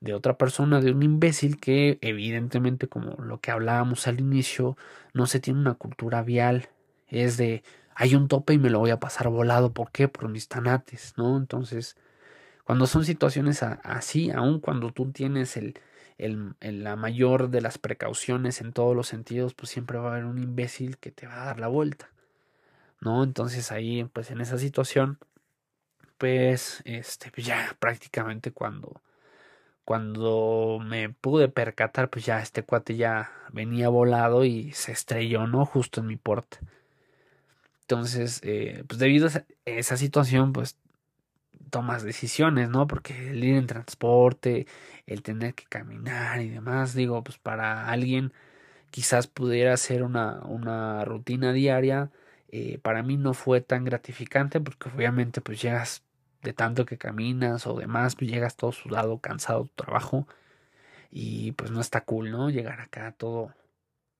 de 0.00 0.14
otra 0.14 0.38
persona, 0.38 0.80
de 0.80 0.92
un 0.92 1.02
imbécil 1.02 1.58
que 1.60 1.98
evidentemente 2.02 2.88
como 2.88 3.16
lo 3.24 3.40
que 3.40 3.50
hablábamos 3.52 4.06
al 4.08 4.20
inicio, 4.20 4.76
no 5.14 5.26
se 5.26 5.40
tiene 5.40 5.60
una 5.60 5.74
cultura 5.74 6.22
vial, 6.22 6.68
es 7.08 7.36
de 7.38 7.64
hay 7.96 8.14
un 8.14 8.28
tope 8.28 8.54
y 8.54 8.58
me 8.58 8.70
lo 8.70 8.78
voy 8.78 8.90
a 8.90 9.00
pasar 9.00 9.28
volado, 9.28 9.72
¿por 9.72 9.90
qué? 9.90 10.06
Por 10.08 10.28
mis 10.28 10.48
tanates, 10.48 11.14
¿no? 11.16 11.36
Entonces, 11.38 11.96
cuando 12.64 12.86
son 12.86 13.04
situaciones 13.04 13.62
así, 13.62 14.30
aun 14.30 14.60
cuando 14.60 14.92
tú 14.92 15.10
tienes 15.12 15.56
el, 15.56 15.80
el, 16.18 16.54
la 16.60 16.96
mayor 16.96 17.48
de 17.50 17.62
las 17.62 17.78
precauciones 17.78 18.60
en 18.60 18.72
todos 18.72 18.94
los 18.94 19.08
sentidos, 19.08 19.54
pues 19.54 19.70
siempre 19.70 19.98
va 19.98 20.08
a 20.08 20.12
haber 20.12 20.26
un 20.26 20.38
imbécil 20.38 20.98
que 20.98 21.10
te 21.10 21.26
va 21.26 21.42
a 21.42 21.46
dar 21.46 21.58
la 21.58 21.68
vuelta, 21.68 22.10
¿no? 23.00 23.24
Entonces 23.24 23.72
ahí, 23.72 24.04
pues 24.12 24.30
en 24.30 24.42
esa 24.42 24.58
situación, 24.58 25.18
pues, 26.18 26.82
este, 26.84 27.30
pues 27.30 27.46
ya 27.46 27.76
prácticamente 27.80 28.52
cuando 28.52 29.02
cuando 29.86 30.80
me 30.84 31.10
pude 31.10 31.48
percatar, 31.48 32.10
pues 32.10 32.26
ya 32.26 32.40
este 32.40 32.64
cuate 32.64 32.96
ya 32.96 33.30
venía 33.52 33.88
volado 33.88 34.44
y 34.44 34.72
se 34.72 34.90
estrelló, 34.92 35.46
¿no? 35.46 35.64
Justo 35.64 36.00
en 36.00 36.08
mi 36.08 36.16
puerta. 36.16 36.58
Entonces, 37.88 38.40
eh, 38.42 38.82
pues 38.88 38.98
debido 38.98 39.28
a 39.28 39.44
esa, 39.64 39.96
situación, 39.96 40.52
pues 40.52 40.76
tomas 41.70 42.02
decisiones, 42.02 42.68
¿no? 42.68 42.88
Porque 42.88 43.30
el 43.30 43.44
ir 43.44 43.56
en 43.56 43.68
transporte, 43.68 44.66
el 45.06 45.22
tener 45.22 45.54
que 45.54 45.66
caminar 45.66 46.40
y 46.42 46.48
demás, 46.50 46.94
digo, 46.94 47.22
pues 47.22 47.38
para 47.38 47.88
alguien 47.88 48.32
quizás 48.90 49.28
pudiera 49.28 49.76
ser 49.76 50.02
una, 50.02 50.40
una 50.46 51.04
rutina 51.04 51.52
diaria, 51.52 52.10
eh, 52.48 52.78
para 52.82 53.02
mí 53.04 53.16
no 53.16 53.34
fue 53.34 53.60
tan 53.60 53.84
gratificante 53.84 54.60
porque 54.60 54.88
obviamente 54.88 55.40
pues 55.40 55.62
llegas 55.62 56.02
de 56.42 56.52
tanto 56.54 56.86
que 56.86 56.98
caminas 56.98 57.66
o 57.68 57.78
demás, 57.78 58.16
pues 58.16 58.30
llegas 58.30 58.56
todo 58.56 58.72
sudado, 58.72 59.20
cansado 59.20 59.64
de 59.64 59.68
tu 59.70 59.84
trabajo 59.84 60.26
y 61.10 61.52
pues 61.52 61.70
no 61.70 61.80
está 61.80 62.02
cool, 62.04 62.30
¿no? 62.32 62.50
Llegar 62.50 62.80
acá 62.80 63.12
todo 63.12 63.54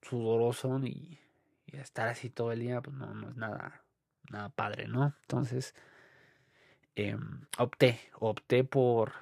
sudoroso 0.02 0.79
y, 0.85 1.18
estar 1.72 2.09
así 2.09 2.31
todo 2.31 2.52
el 2.52 2.61
día, 2.61 2.81
pues 2.81 2.96
no, 2.96 3.12
no 3.14 3.31
es 3.31 3.37
nada, 3.37 3.85
nada 4.31 4.48
padre, 4.50 4.88
¿no? 4.88 5.14
Entonces, 5.22 5.74
em, 6.94 7.42
opté, 7.59 8.00
opté 8.18 8.64
por, 8.64 9.12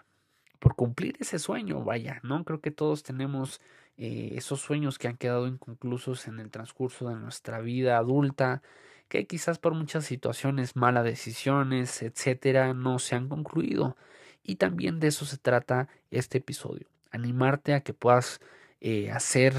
por 0.58 0.76
cumplir 0.76 1.16
ese 1.20 1.38
sueño, 1.38 1.82
vaya, 1.84 2.20
¿no? 2.22 2.44
Creo 2.44 2.60
que 2.60 2.70
todos 2.70 3.02
tenemos 3.02 3.60
eh, 3.96 4.32
esos 4.36 4.60
sueños 4.60 4.98
que 4.98 5.08
han 5.08 5.16
quedado 5.16 5.46
inconclusos 5.46 6.26
en 6.26 6.40
el 6.40 6.50
transcurso 6.50 7.08
de 7.08 7.16
nuestra 7.16 7.60
vida 7.60 7.96
adulta, 7.96 8.62
que 9.08 9.26
quizás 9.26 9.58
por 9.58 9.74
muchas 9.74 10.04
situaciones, 10.04 10.76
malas 10.76 11.04
decisiones, 11.04 12.02
etcétera, 12.02 12.74
no 12.74 12.98
se 12.98 13.14
han 13.14 13.28
concluido. 13.28 13.96
Y 14.42 14.56
también 14.56 15.00
de 15.00 15.08
eso 15.08 15.24
se 15.24 15.38
trata 15.38 15.88
este 16.10 16.38
episodio. 16.38 16.88
Animarte 17.10 17.74
a 17.74 17.80
que 17.80 17.94
puedas 17.94 18.40
eh, 18.80 19.10
hacer 19.10 19.54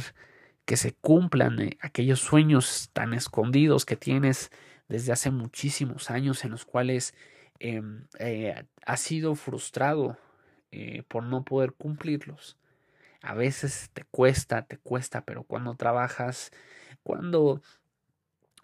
que 0.66 0.78
se 0.78 0.94
cumplan 0.94 1.60
eh, 1.62 1.78
aquellos 1.82 2.20
sueños 2.20 2.90
tan 2.94 3.14
escondidos 3.14 3.86
que 3.86 3.96
tienes 3.96 4.52
desde 4.88 5.14
hace 5.14 5.32
muchísimos 5.32 6.12
años 6.12 6.44
en 6.46 6.52
los 6.52 6.66
cuales 6.66 7.16
em, 7.60 8.08
eh, 8.20 8.66
has 8.86 9.00
sido 9.00 9.36
frustrado 9.36 10.18
por 11.08 11.24
no 11.24 11.46
poder 11.46 11.72
cumplirlos. 11.72 12.58
A 13.22 13.34
veces 13.34 13.90
te 13.94 14.04
cuesta, 14.04 14.64
te 14.66 14.78
cuesta, 14.78 15.22
pero 15.24 15.44
cuando 15.44 15.76
trabajas, 15.76 16.52
cuando 17.02 17.62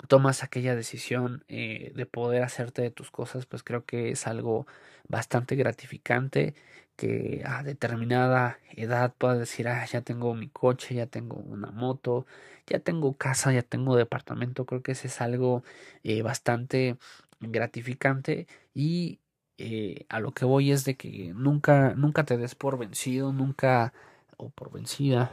tomas 0.07 0.43
aquella 0.43 0.75
decisión 0.75 1.43
eh, 1.47 1.91
de 1.95 2.05
poder 2.05 2.43
hacerte 2.43 2.81
de 2.81 2.91
tus 2.91 3.11
cosas, 3.11 3.45
pues 3.45 3.63
creo 3.63 3.85
que 3.85 4.11
es 4.11 4.27
algo 4.27 4.67
bastante 5.07 5.55
gratificante 5.55 6.55
que 6.95 7.43
a 7.45 7.63
determinada 7.63 8.60
edad 8.75 9.13
puedas 9.17 9.39
decir, 9.39 9.67
ah, 9.67 9.86
ya 9.86 10.01
tengo 10.01 10.34
mi 10.36 10.49
coche, 10.49 10.95
ya 10.95 11.08
tengo 11.08 11.38
una 11.38 11.71
moto, 11.71 12.25
ya 12.67 12.80
tengo 12.80 13.17
casa, 13.17 13.51
ya 13.54 13.63
tengo 13.63 13.95
departamento, 13.95 14.65
creo 14.65 14.84
que 14.84 14.93
ese 14.93 15.08
es 15.08 15.21
algo 15.21 15.63
eh, 16.04 16.21
bastante 16.21 16.97
gratificante 17.39 18.47
y 18.73 19.19
eh, 19.58 20.06
a 20.10 20.19
lo 20.19 20.34
que 20.34 20.45
voy 20.45 20.71
es 20.71 20.86
de 20.86 20.95
que 20.97 21.34
nunca, 21.36 21.93
nunca 21.95 22.23
te 22.25 22.38
des 22.38 22.56
por 22.56 22.77
vencido, 22.77 23.34
nunca, 23.34 23.93
o 24.38 24.49
por 24.49 24.71
vencida, 24.71 25.32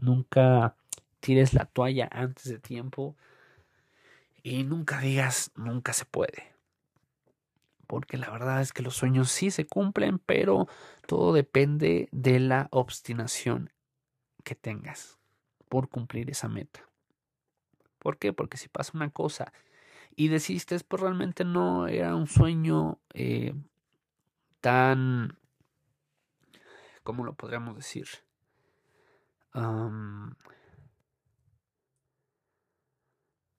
nunca 0.00 0.76
tires 1.20 1.54
la 1.54 1.66
toalla 1.66 2.08
antes 2.12 2.44
de 2.44 2.58
tiempo, 2.58 3.16
y 4.42 4.62
nunca 4.62 5.00
digas, 5.00 5.50
nunca 5.56 5.92
se 5.92 6.04
puede. 6.04 6.55
Porque 7.86 8.16
la 8.16 8.30
verdad 8.30 8.60
es 8.60 8.72
que 8.72 8.82
los 8.82 8.96
sueños 8.96 9.30
sí 9.30 9.50
se 9.50 9.66
cumplen, 9.66 10.18
pero 10.18 10.68
todo 11.06 11.32
depende 11.32 12.08
de 12.12 12.40
la 12.40 12.68
obstinación 12.70 13.70
que 14.44 14.54
tengas 14.54 15.18
por 15.68 15.88
cumplir 15.88 16.30
esa 16.30 16.48
meta. 16.48 16.80
¿Por 17.98 18.18
qué? 18.18 18.32
Porque 18.32 18.56
si 18.56 18.68
pasa 18.68 18.92
una 18.94 19.10
cosa 19.10 19.52
y 20.14 20.28
desistes, 20.28 20.82
pues 20.84 21.02
realmente 21.02 21.44
no 21.44 21.88
era 21.88 22.14
un 22.14 22.26
sueño 22.26 22.98
eh, 23.14 23.54
tan... 24.60 25.38
¿Cómo 27.02 27.24
lo 27.24 27.34
podríamos 27.34 27.76
decir? 27.76 28.08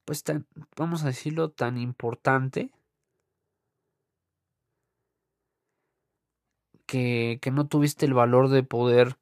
pues 0.05 0.23
tan, 0.23 0.45
vamos 0.75 1.03
a 1.03 1.07
decirlo, 1.07 1.49
tan 1.49 1.77
importante 1.77 2.71
que, 6.87 7.39
no 7.51 7.67
tuviste 7.67 8.05
el 8.05 8.13
valor 8.13 8.49
de 8.49 8.63
poder 8.63 9.17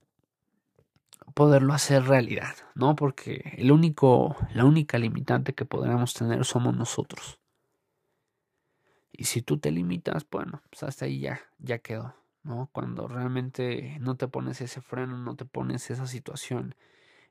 poderlo 1.34 1.73
hacer 1.73 2.06
realidad, 2.06 2.56
¿no? 2.75 2.95
Porque 2.95 3.56
el 3.58 3.71
único, 3.71 4.38
la 4.54 4.63
única 4.63 4.97
limitante 4.97 5.54
que 5.54 5.65
podremos 5.65 6.13
tener 6.13 6.45
somos 6.45 6.78
nosotros. 6.78 7.39
Y 9.12 9.25
si 9.25 9.41
tú 9.41 9.58
te 9.58 9.71
limitas, 9.71 10.25
bueno, 10.30 10.62
pues 10.69 10.84
hasta 10.84 11.06
ahí 11.06 11.19
ya, 11.19 11.41
ya 11.58 11.80
quedó, 11.80 12.15
¿no? 12.43 12.69
Cuando 12.71 13.08
realmente 13.08 13.97
no 13.99 14.15
te 14.15 14.30
pones 14.30 14.62
ese 14.62 14.80
freno, 14.82 15.17
no 15.17 15.36
te 15.36 15.45
pones 15.45 15.89
esa 15.89 16.08
situación 16.08 16.75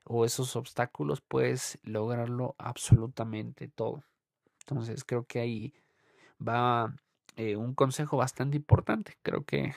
o 0.03 0.25
esos 0.25 0.55
obstáculos, 0.55 1.21
puedes 1.21 1.79
lograrlo 1.83 2.55
absolutamente 2.59 3.67
todo. 3.67 4.03
Entonces 4.59 5.03
creo 5.03 5.25
que 5.25 5.39
ahí 5.39 5.73
va 6.45 6.95
eh, 7.37 7.55
un 7.55 7.73
consejo 7.73 8.17
bastante 8.17 8.57
importante. 8.57 9.17
Creo 9.23 9.43
que 9.45 9.73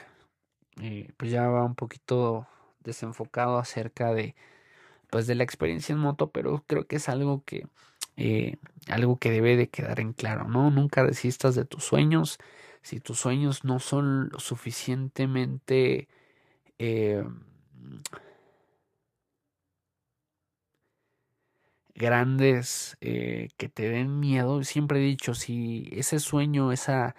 eh, 0.82 1.10
pues 1.16 1.30
ya 1.30 1.48
va 1.48 1.64
un 1.64 1.74
poquito 1.74 2.46
desenfocado 2.84 3.58
acerca 3.58 4.12
de 4.14 4.34
pues 5.10 5.26
de 5.26 5.34
la 5.36 5.44
experiencia 5.44 5.92
en 5.94 6.00
moto, 6.00 6.30
pero 6.30 6.64
creo 6.66 6.86
que 6.86 6.96
es 6.96 7.08
algo 7.08 7.42
que 7.44 7.66
eh, 8.16 8.56
algo 8.88 9.18
que 9.18 9.30
debe 9.30 9.56
de 9.56 9.68
quedar 9.70 10.00
en 10.00 10.12
claro, 10.12 10.48
¿no? 10.48 10.70
Nunca 10.70 11.04
desistas 11.04 11.54
de 11.54 11.64
tus 11.64 11.84
sueños. 11.84 12.38
Si 12.82 13.00
tus 13.00 13.18
sueños 13.20 13.64
no 13.64 13.80
son 13.80 14.30
lo 14.30 14.40
suficientemente 14.40 16.08
grandes 21.98 22.96
eh, 23.00 23.48
que 23.56 23.68
te 23.68 23.88
den 23.90 24.20
miedo. 24.20 24.62
Siempre 24.64 25.00
he 25.00 25.02
dicho, 25.04 25.34
si 25.34 25.88
ese 25.92 26.20
sueño, 26.20 26.72
esa, 26.72 27.14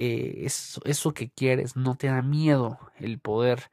eh, 0.00 0.46
eso, 0.46 1.14
que 1.14 1.30
quieres, 1.30 1.76
no 1.76 1.96
te 1.96 2.08
da 2.08 2.22
miedo 2.22 2.78
el 2.98 3.18
poder 3.20 3.70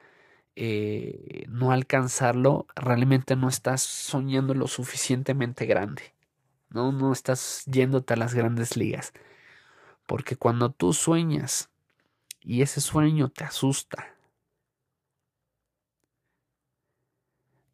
eh, 0.56 1.46
no 1.50 1.72
alcanzarlo, 1.72 2.68
realmente 2.76 3.36
no 3.36 3.50
estás 3.50 3.82
soñando 3.84 4.54
lo 4.54 4.68
suficientemente 4.68 5.66
grande. 5.66 6.13
No, 6.70 6.92
no 6.92 7.13
estás 7.13 7.63
yéndote 7.66 8.13
a 8.16 8.18
las 8.18 8.34
grandes 8.36 8.78
ligas. 8.78 9.13
Porque 10.08 10.36
cuando 10.38 10.72
tú 10.72 10.94
sueñas 10.94 11.70
y 12.42 12.62
ese 12.63 12.82
sueño 12.82 13.30
te 13.30 13.46
asusta, 13.46 14.18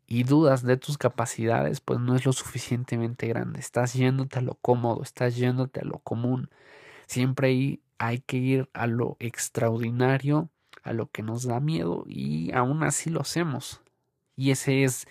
y 0.07 0.23
dudas 0.23 0.63
de 0.63 0.77
tus 0.77 0.97
capacidades, 0.99 1.81
pues 1.81 1.99
no 1.99 2.15
es 2.15 2.25
lo 2.25 2.33
suficientemente 2.33 3.27
grande. 3.27 3.59
Estás 3.59 3.93
yéndote 3.93 4.39
a 4.39 4.41
lo 4.43 4.55
cómodo, 4.55 5.01
estás 5.01 5.35
yéndote 5.35 5.79
a 5.81 5.85
lo 5.85 5.99
común. 5.99 6.49
Siempre 7.07 7.49
hay, 7.49 7.81
que 8.25 8.37
ir 8.37 8.69
a 8.73 8.87
lo 8.87 9.17
extraordinario, 9.19 10.49
a 10.83 10.93
lo 10.93 11.09
que 11.09 11.23
nos 11.23 11.43
da 11.43 11.59
miedo 11.59 12.03
y 12.07 12.51
aún 12.53 12.83
así 12.83 13.09
lo 13.09 13.21
hacemos. 13.21 13.81
Y 14.35 14.51
ese 14.51 14.83
es 14.83 15.07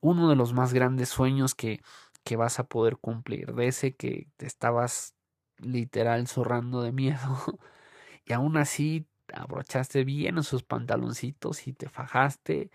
uno 0.00 0.28
de 0.28 0.36
los 0.36 0.52
más 0.52 0.72
grandes 0.72 1.08
sueños 1.08 1.54
que, 1.54 1.80
que 2.24 2.36
vas 2.36 2.58
a 2.58 2.64
poder 2.64 2.96
cumplir, 2.96 3.54
de 3.54 3.68
ese 3.68 3.94
que 3.94 4.28
te 4.36 4.46
estabas 4.46 5.14
literal 5.58 6.26
zorrando 6.26 6.82
de 6.82 6.92
miedo 6.92 7.18
y 8.24 8.32
aún 8.32 8.56
así 8.56 9.06
abrochaste 9.32 10.04
bien 10.04 10.38
esos 10.38 10.62
pantaloncitos 10.62 11.66
y 11.66 11.72
te 11.72 11.88
fajaste 11.88 12.70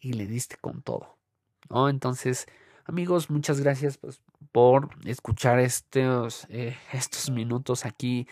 y 0.00 0.12
le 0.14 0.26
diste 0.26 0.56
con 0.56 0.82
todo. 0.82 1.16
¿no? 1.70 1.88
Entonces, 1.88 2.46
amigos, 2.84 3.30
muchas 3.30 3.60
gracias 3.60 3.98
pues, 3.98 4.20
por 4.52 4.90
escuchar 5.04 5.58
estos, 5.60 6.46
eh, 6.50 6.76
estos 6.92 7.30
minutos 7.30 7.84
aquí 7.84 8.26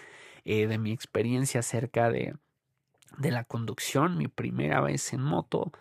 eh, 0.45 0.67
de 0.67 0.79
mi 0.79 0.93
experiencia 0.93 1.61
acerca 1.61 2.11
de, 2.11 2.37
de 3.19 3.31
la 3.31 3.45
conducción, 3.45 4.19
mi 4.19 4.29
primera 4.29 4.81
vez 4.81 5.13
en 5.13 5.23
moto. 5.23 5.73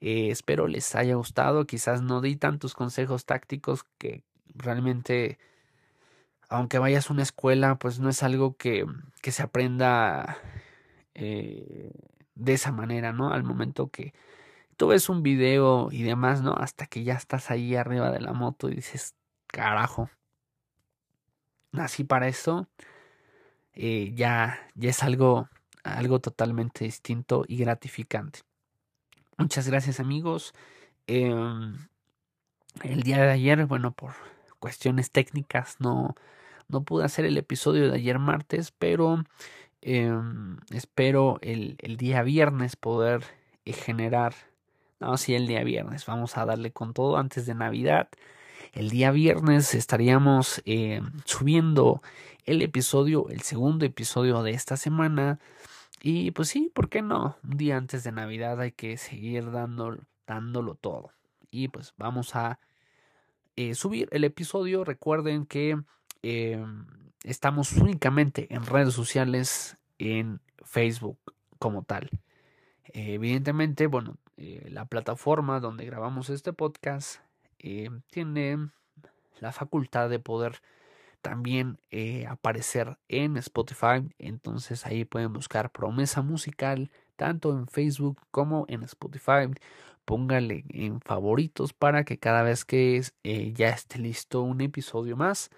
Eh, 0.00 0.30
espero 0.30 0.66
les 0.66 0.94
haya 0.94 1.14
gustado. 1.14 1.66
Quizás 1.66 2.02
no 2.02 2.20
di 2.20 2.36
tantos 2.36 2.74
consejos 2.74 3.26
tácticos 3.26 3.84
que 3.98 4.24
realmente, 4.54 5.38
aunque 6.48 6.78
vayas 6.78 7.10
a 7.10 7.12
una 7.12 7.22
escuela, 7.22 7.76
pues 7.76 7.98
no 8.00 8.08
es 8.08 8.22
algo 8.22 8.56
que, 8.56 8.86
que 9.22 9.32
se 9.32 9.42
aprenda 9.42 10.38
eh, 11.14 11.92
de 12.34 12.52
esa 12.54 12.72
manera, 12.72 13.12
¿no? 13.12 13.32
Al 13.32 13.44
momento 13.44 13.90
que 13.90 14.14
tú 14.76 14.88
ves 14.88 15.08
un 15.10 15.22
video 15.22 15.88
y 15.92 16.02
demás, 16.02 16.42
¿no? 16.42 16.54
Hasta 16.54 16.86
que 16.86 17.04
ya 17.04 17.14
estás 17.14 17.50
ahí 17.50 17.76
arriba 17.76 18.10
de 18.10 18.20
la 18.20 18.32
moto 18.32 18.68
y 18.70 18.76
dices, 18.76 19.14
carajo, 19.46 20.10
nací 21.72 22.04
para 22.04 22.28
eso, 22.28 22.68
eh, 23.80 24.12
ya, 24.14 24.58
ya 24.74 24.90
es 24.90 25.02
algo, 25.02 25.48
algo 25.84 26.20
totalmente 26.20 26.84
distinto 26.84 27.44
y 27.48 27.58
gratificante. 27.58 28.40
Muchas 29.38 29.68
gracias 29.68 30.00
amigos. 30.00 30.52
Em, 31.06 31.88
el 32.82 33.02
día 33.02 33.18
de 33.22 33.30
ayer, 33.30 33.66
bueno, 33.66 33.92
por 33.92 34.12
cuestiones 34.58 35.10
técnicas 35.10 35.76
no, 35.80 36.14
no 36.68 36.84
pude 36.84 37.04
hacer 37.04 37.24
el 37.24 37.38
episodio 37.38 37.90
de 37.90 37.96
ayer 37.96 38.18
martes, 38.18 38.72
pero 38.72 39.24
Em, 39.82 40.58
espero 40.70 41.38
el, 41.42 41.76
el, 41.80 41.96
día 41.96 42.22
viernes 42.22 42.76
poder 42.76 43.24
eh, 43.64 43.72
generar. 43.72 44.34
No, 45.00 45.16
sí, 45.16 45.34
el 45.34 45.46
día 45.46 45.64
viernes. 45.64 46.04
Vamos 46.06 46.36
a 46.36 46.44
darle 46.44 46.72
con 46.72 46.92
todo 46.92 47.16
antes 47.16 47.46
de 47.46 47.54
Navidad. 47.54 48.08
El 48.72 48.90
día 48.90 49.10
viernes 49.10 49.74
estaríamos 49.74 50.62
eh, 50.64 51.02
subiendo 51.24 52.02
el 52.44 52.62
episodio, 52.62 53.28
el 53.28 53.40
segundo 53.42 53.84
episodio 53.84 54.42
de 54.42 54.52
esta 54.52 54.76
semana. 54.76 55.38
Y 56.02 56.30
pues 56.30 56.48
sí, 56.48 56.70
¿por 56.74 56.88
qué 56.88 57.02
no? 57.02 57.36
Un 57.44 57.56
día 57.56 57.76
antes 57.76 58.04
de 58.04 58.12
Navidad 58.12 58.60
hay 58.60 58.72
que 58.72 58.96
seguir 58.96 59.50
dando, 59.50 59.98
dándolo 60.26 60.74
todo. 60.74 61.12
Y 61.50 61.68
pues 61.68 61.94
vamos 61.96 62.34
a 62.36 62.60
eh, 63.56 63.74
subir 63.74 64.08
el 64.12 64.24
episodio. 64.24 64.84
Recuerden 64.84 65.46
que 65.46 65.78
eh, 66.22 66.64
estamos 67.24 67.72
únicamente 67.72 68.46
en 68.54 68.64
redes 68.64 68.94
sociales, 68.94 69.76
en 69.98 70.40
Facebook 70.64 71.18
como 71.58 71.82
tal. 71.82 72.08
evidentemente, 72.92 73.86
bueno, 73.86 74.16
eh, 74.36 74.68
la 74.70 74.86
plataforma 74.86 75.60
donde 75.60 75.84
grabamos 75.84 76.30
este 76.30 76.54
podcast 76.54 77.20
eh, 77.62 77.90
tiene 78.10 78.70
la 79.38 79.52
facultad 79.52 80.10
de 80.10 80.18
poder 80.18 80.60
también 81.22 81.78
eh, 81.90 82.26
aparecer 82.26 82.98
en 83.08 83.36
Spotify. 83.36 84.08
Entonces 84.18 84.86
ahí 84.86 85.04
pueden 85.04 85.32
buscar 85.32 85.70
promesa 85.70 86.22
musical 86.22 86.90
tanto 87.16 87.52
en 87.52 87.66
Facebook 87.66 88.20
como 88.30 88.64
en 88.68 88.82
Spotify. 88.82 89.50
Póngale 90.04 90.64
en 90.70 91.00
favoritos 91.00 91.72
para 91.72 92.04
que 92.04 92.18
cada 92.18 92.42
vez 92.42 92.64
que 92.64 93.02
ya 93.54 93.68
esté 93.68 93.98
listo 93.98 94.42
un 94.42 94.60
episodio 94.60 95.16
más, 95.16 95.50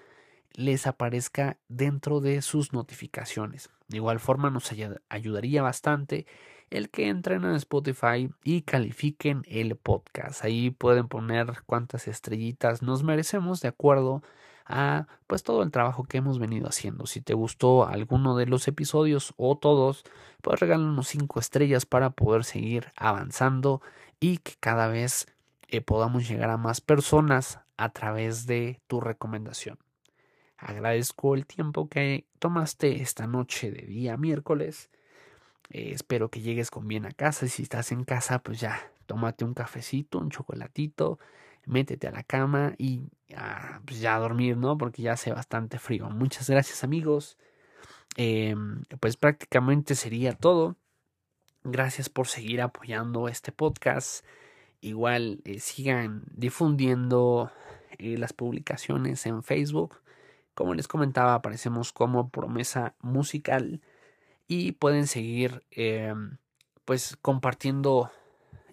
les 0.54 0.86
aparezca 0.86 1.58
dentro 1.68 2.20
de 2.20 2.42
sus 2.42 2.72
notificaciones. 2.72 3.70
De 3.88 3.98
igual 3.98 4.20
forma 4.20 4.50
nos 4.50 4.72
ayudaría 5.08 5.62
bastante 5.62 6.26
el 6.72 6.90
que 6.90 7.08
entren 7.08 7.44
en 7.44 7.54
Spotify 7.56 8.30
y 8.42 8.62
califiquen 8.62 9.42
el 9.46 9.76
podcast. 9.76 10.44
Ahí 10.44 10.70
pueden 10.70 11.06
poner 11.06 11.62
cuántas 11.66 12.08
estrellitas 12.08 12.82
nos 12.82 13.02
merecemos 13.02 13.60
de 13.60 13.68
acuerdo 13.68 14.22
a 14.64 15.06
pues 15.26 15.42
todo 15.42 15.62
el 15.62 15.70
trabajo 15.70 16.04
que 16.04 16.18
hemos 16.18 16.38
venido 16.38 16.68
haciendo. 16.68 17.06
Si 17.06 17.20
te 17.20 17.34
gustó 17.34 17.86
alguno 17.86 18.36
de 18.36 18.46
los 18.46 18.66
episodios 18.68 19.34
o 19.36 19.58
todos, 19.58 20.02
pues 20.40 20.60
regálanos 20.60 21.08
cinco 21.08 21.40
estrellas 21.40 21.84
para 21.84 22.10
poder 22.10 22.44
seguir 22.44 22.92
avanzando 22.96 23.82
y 24.18 24.38
que 24.38 24.54
cada 24.58 24.88
vez 24.88 25.26
eh, 25.68 25.82
podamos 25.82 26.26
llegar 26.26 26.48
a 26.50 26.56
más 26.56 26.80
personas 26.80 27.60
a 27.76 27.90
través 27.90 28.46
de 28.46 28.80
tu 28.86 29.00
recomendación. 29.00 29.78
Agradezco 30.56 31.34
el 31.34 31.44
tiempo 31.44 31.88
que 31.88 32.26
tomaste 32.38 33.02
esta 33.02 33.26
noche 33.26 33.72
de 33.72 33.82
día 33.82 34.16
miércoles. 34.16 34.90
Eh, 35.72 35.92
espero 35.94 36.30
que 36.30 36.42
llegues 36.42 36.70
con 36.70 36.86
bien 36.86 37.06
a 37.06 37.12
casa 37.12 37.46
y 37.46 37.48
si 37.48 37.62
estás 37.62 37.92
en 37.92 38.04
casa, 38.04 38.40
pues 38.40 38.60
ya, 38.60 38.92
tómate 39.06 39.46
un 39.46 39.54
cafecito, 39.54 40.18
un 40.18 40.28
chocolatito, 40.28 41.18
métete 41.64 42.08
a 42.08 42.10
la 42.10 42.22
cama 42.22 42.74
y 42.76 43.08
pues 43.86 44.00
ya 44.00 44.16
a 44.16 44.18
dormir, 44.18 44.58
¿no? 44.58 44.76
Porque 44.76 45.00
ya 45.00 45.14
hace 45.14 45.32
bastante 45.32 45.78
frío. 45.78 46.10
Muchas 46.10 46.50
gracias 46.50 46.84
amigos. 46.84 47.38
Em, 48.16 48.84
pues 49.00 49.16
prácticamente 49.16 49.94
sería 49.94 50.34
todo. 50.34 50.76
Gracias 51.64 52.10
por 52.10 52.26
seguir 52.28 52.60
apoyando 52.60 53.28
este 53.28 53.50
podcast. 53.50 54.26
Igual 54.82 55.40
eh, 55.44 55.58
sigan 55.60 56.24
difundiendo 56.34 57.50
eh, 57.98 58.18
las 58.18 58.34
publicaciones 58.34 59.24
en 59.24 59.42
Facebook. 59.42 60.02
Como 60.54 60.74
les 60.74 60.86
comentaba, 60.86 61.34
aparecemos 61.34 61.92
como 61.92 62.28
promesa 62.28 62.94
musical 63.00 63.80
y 64.48 64.72
pueden 64.72 65.06
seguir 65.06 65.64
em, 65.70 66.38
pues 66.84 67.16
compartiendo 67.22 68.10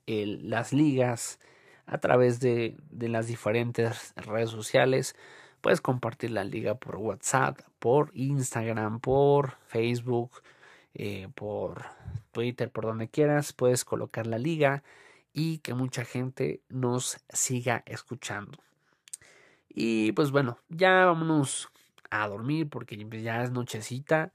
las 0.06 0.74
ligas 0.74 1.40
a 1.86 2.00
través 2.00 2.40
de, 2.40 2.78
de, 2.90 3.10
las 3.10 3.28
diferentes 3.28 4.14
redes 4.16 4.50
sociales. 4.50 5.16
Puedes 5.62 5.82
compartir 5.82 6.32
la 6.32 6.44
liga 6.44 6.76
por 6.76 6.98
WhatsApp, 6.98 7.60
por 7.80 8.12
Instagram, 8.16 9.00
por 9.02 9.58
Facebook, 9.68 10.42
eh, 10.94 11.28
por 11.36 11.86
Twitter, 12.32 12.72
por 12.72 12.86
donde 12.86 13.08
quieras. 13.08 13.54
Puedes 13.54 13.86
colocar 13.86 14.26
la 14.26 14.38
liga 14.38 14.84
y 15.34 15.60
que 15.60 15.74
mucha 15.74 16.06
gente 16.06 16.62
nos 16.70 17.24
siga 17.30 17.84
escuchando. 17.86 18.60
Y 19.70 20.12
pues 20.14 20.32
bueno, 20.32 20.58
ya 20.70 21.06
vámonos 21.06 21.70
a 22.10 22.28
dormir 22.28 22.70
porque 22.70 22.98
ya 23.22 23.44
es 23.44 23.52
nochecita 23.52 24.32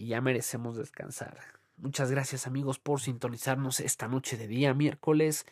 y 0.00 0.06
ya 0.06 0.20
merecemos 0.22 0.76
descansar. 0.76 1.36
Muchas 1.76 2.10
gracias 2.10 2.46
amigos 2.46 2.78
por 2.78 3.00
sintonizarnos 3.00 3.80
esta 3.80 4.08
noche 4.08 4.38
de 4.38 4.46
día 4.46 4.72
miércoles. 4.72 5.44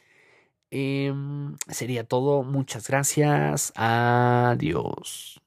Em, 0.71 1.57
sería 1.69 2.05
todo. 2.05 2.43
Muchas 2.43 2.89
gracias. 2.89 3.73
Adiós. 3.77 5.41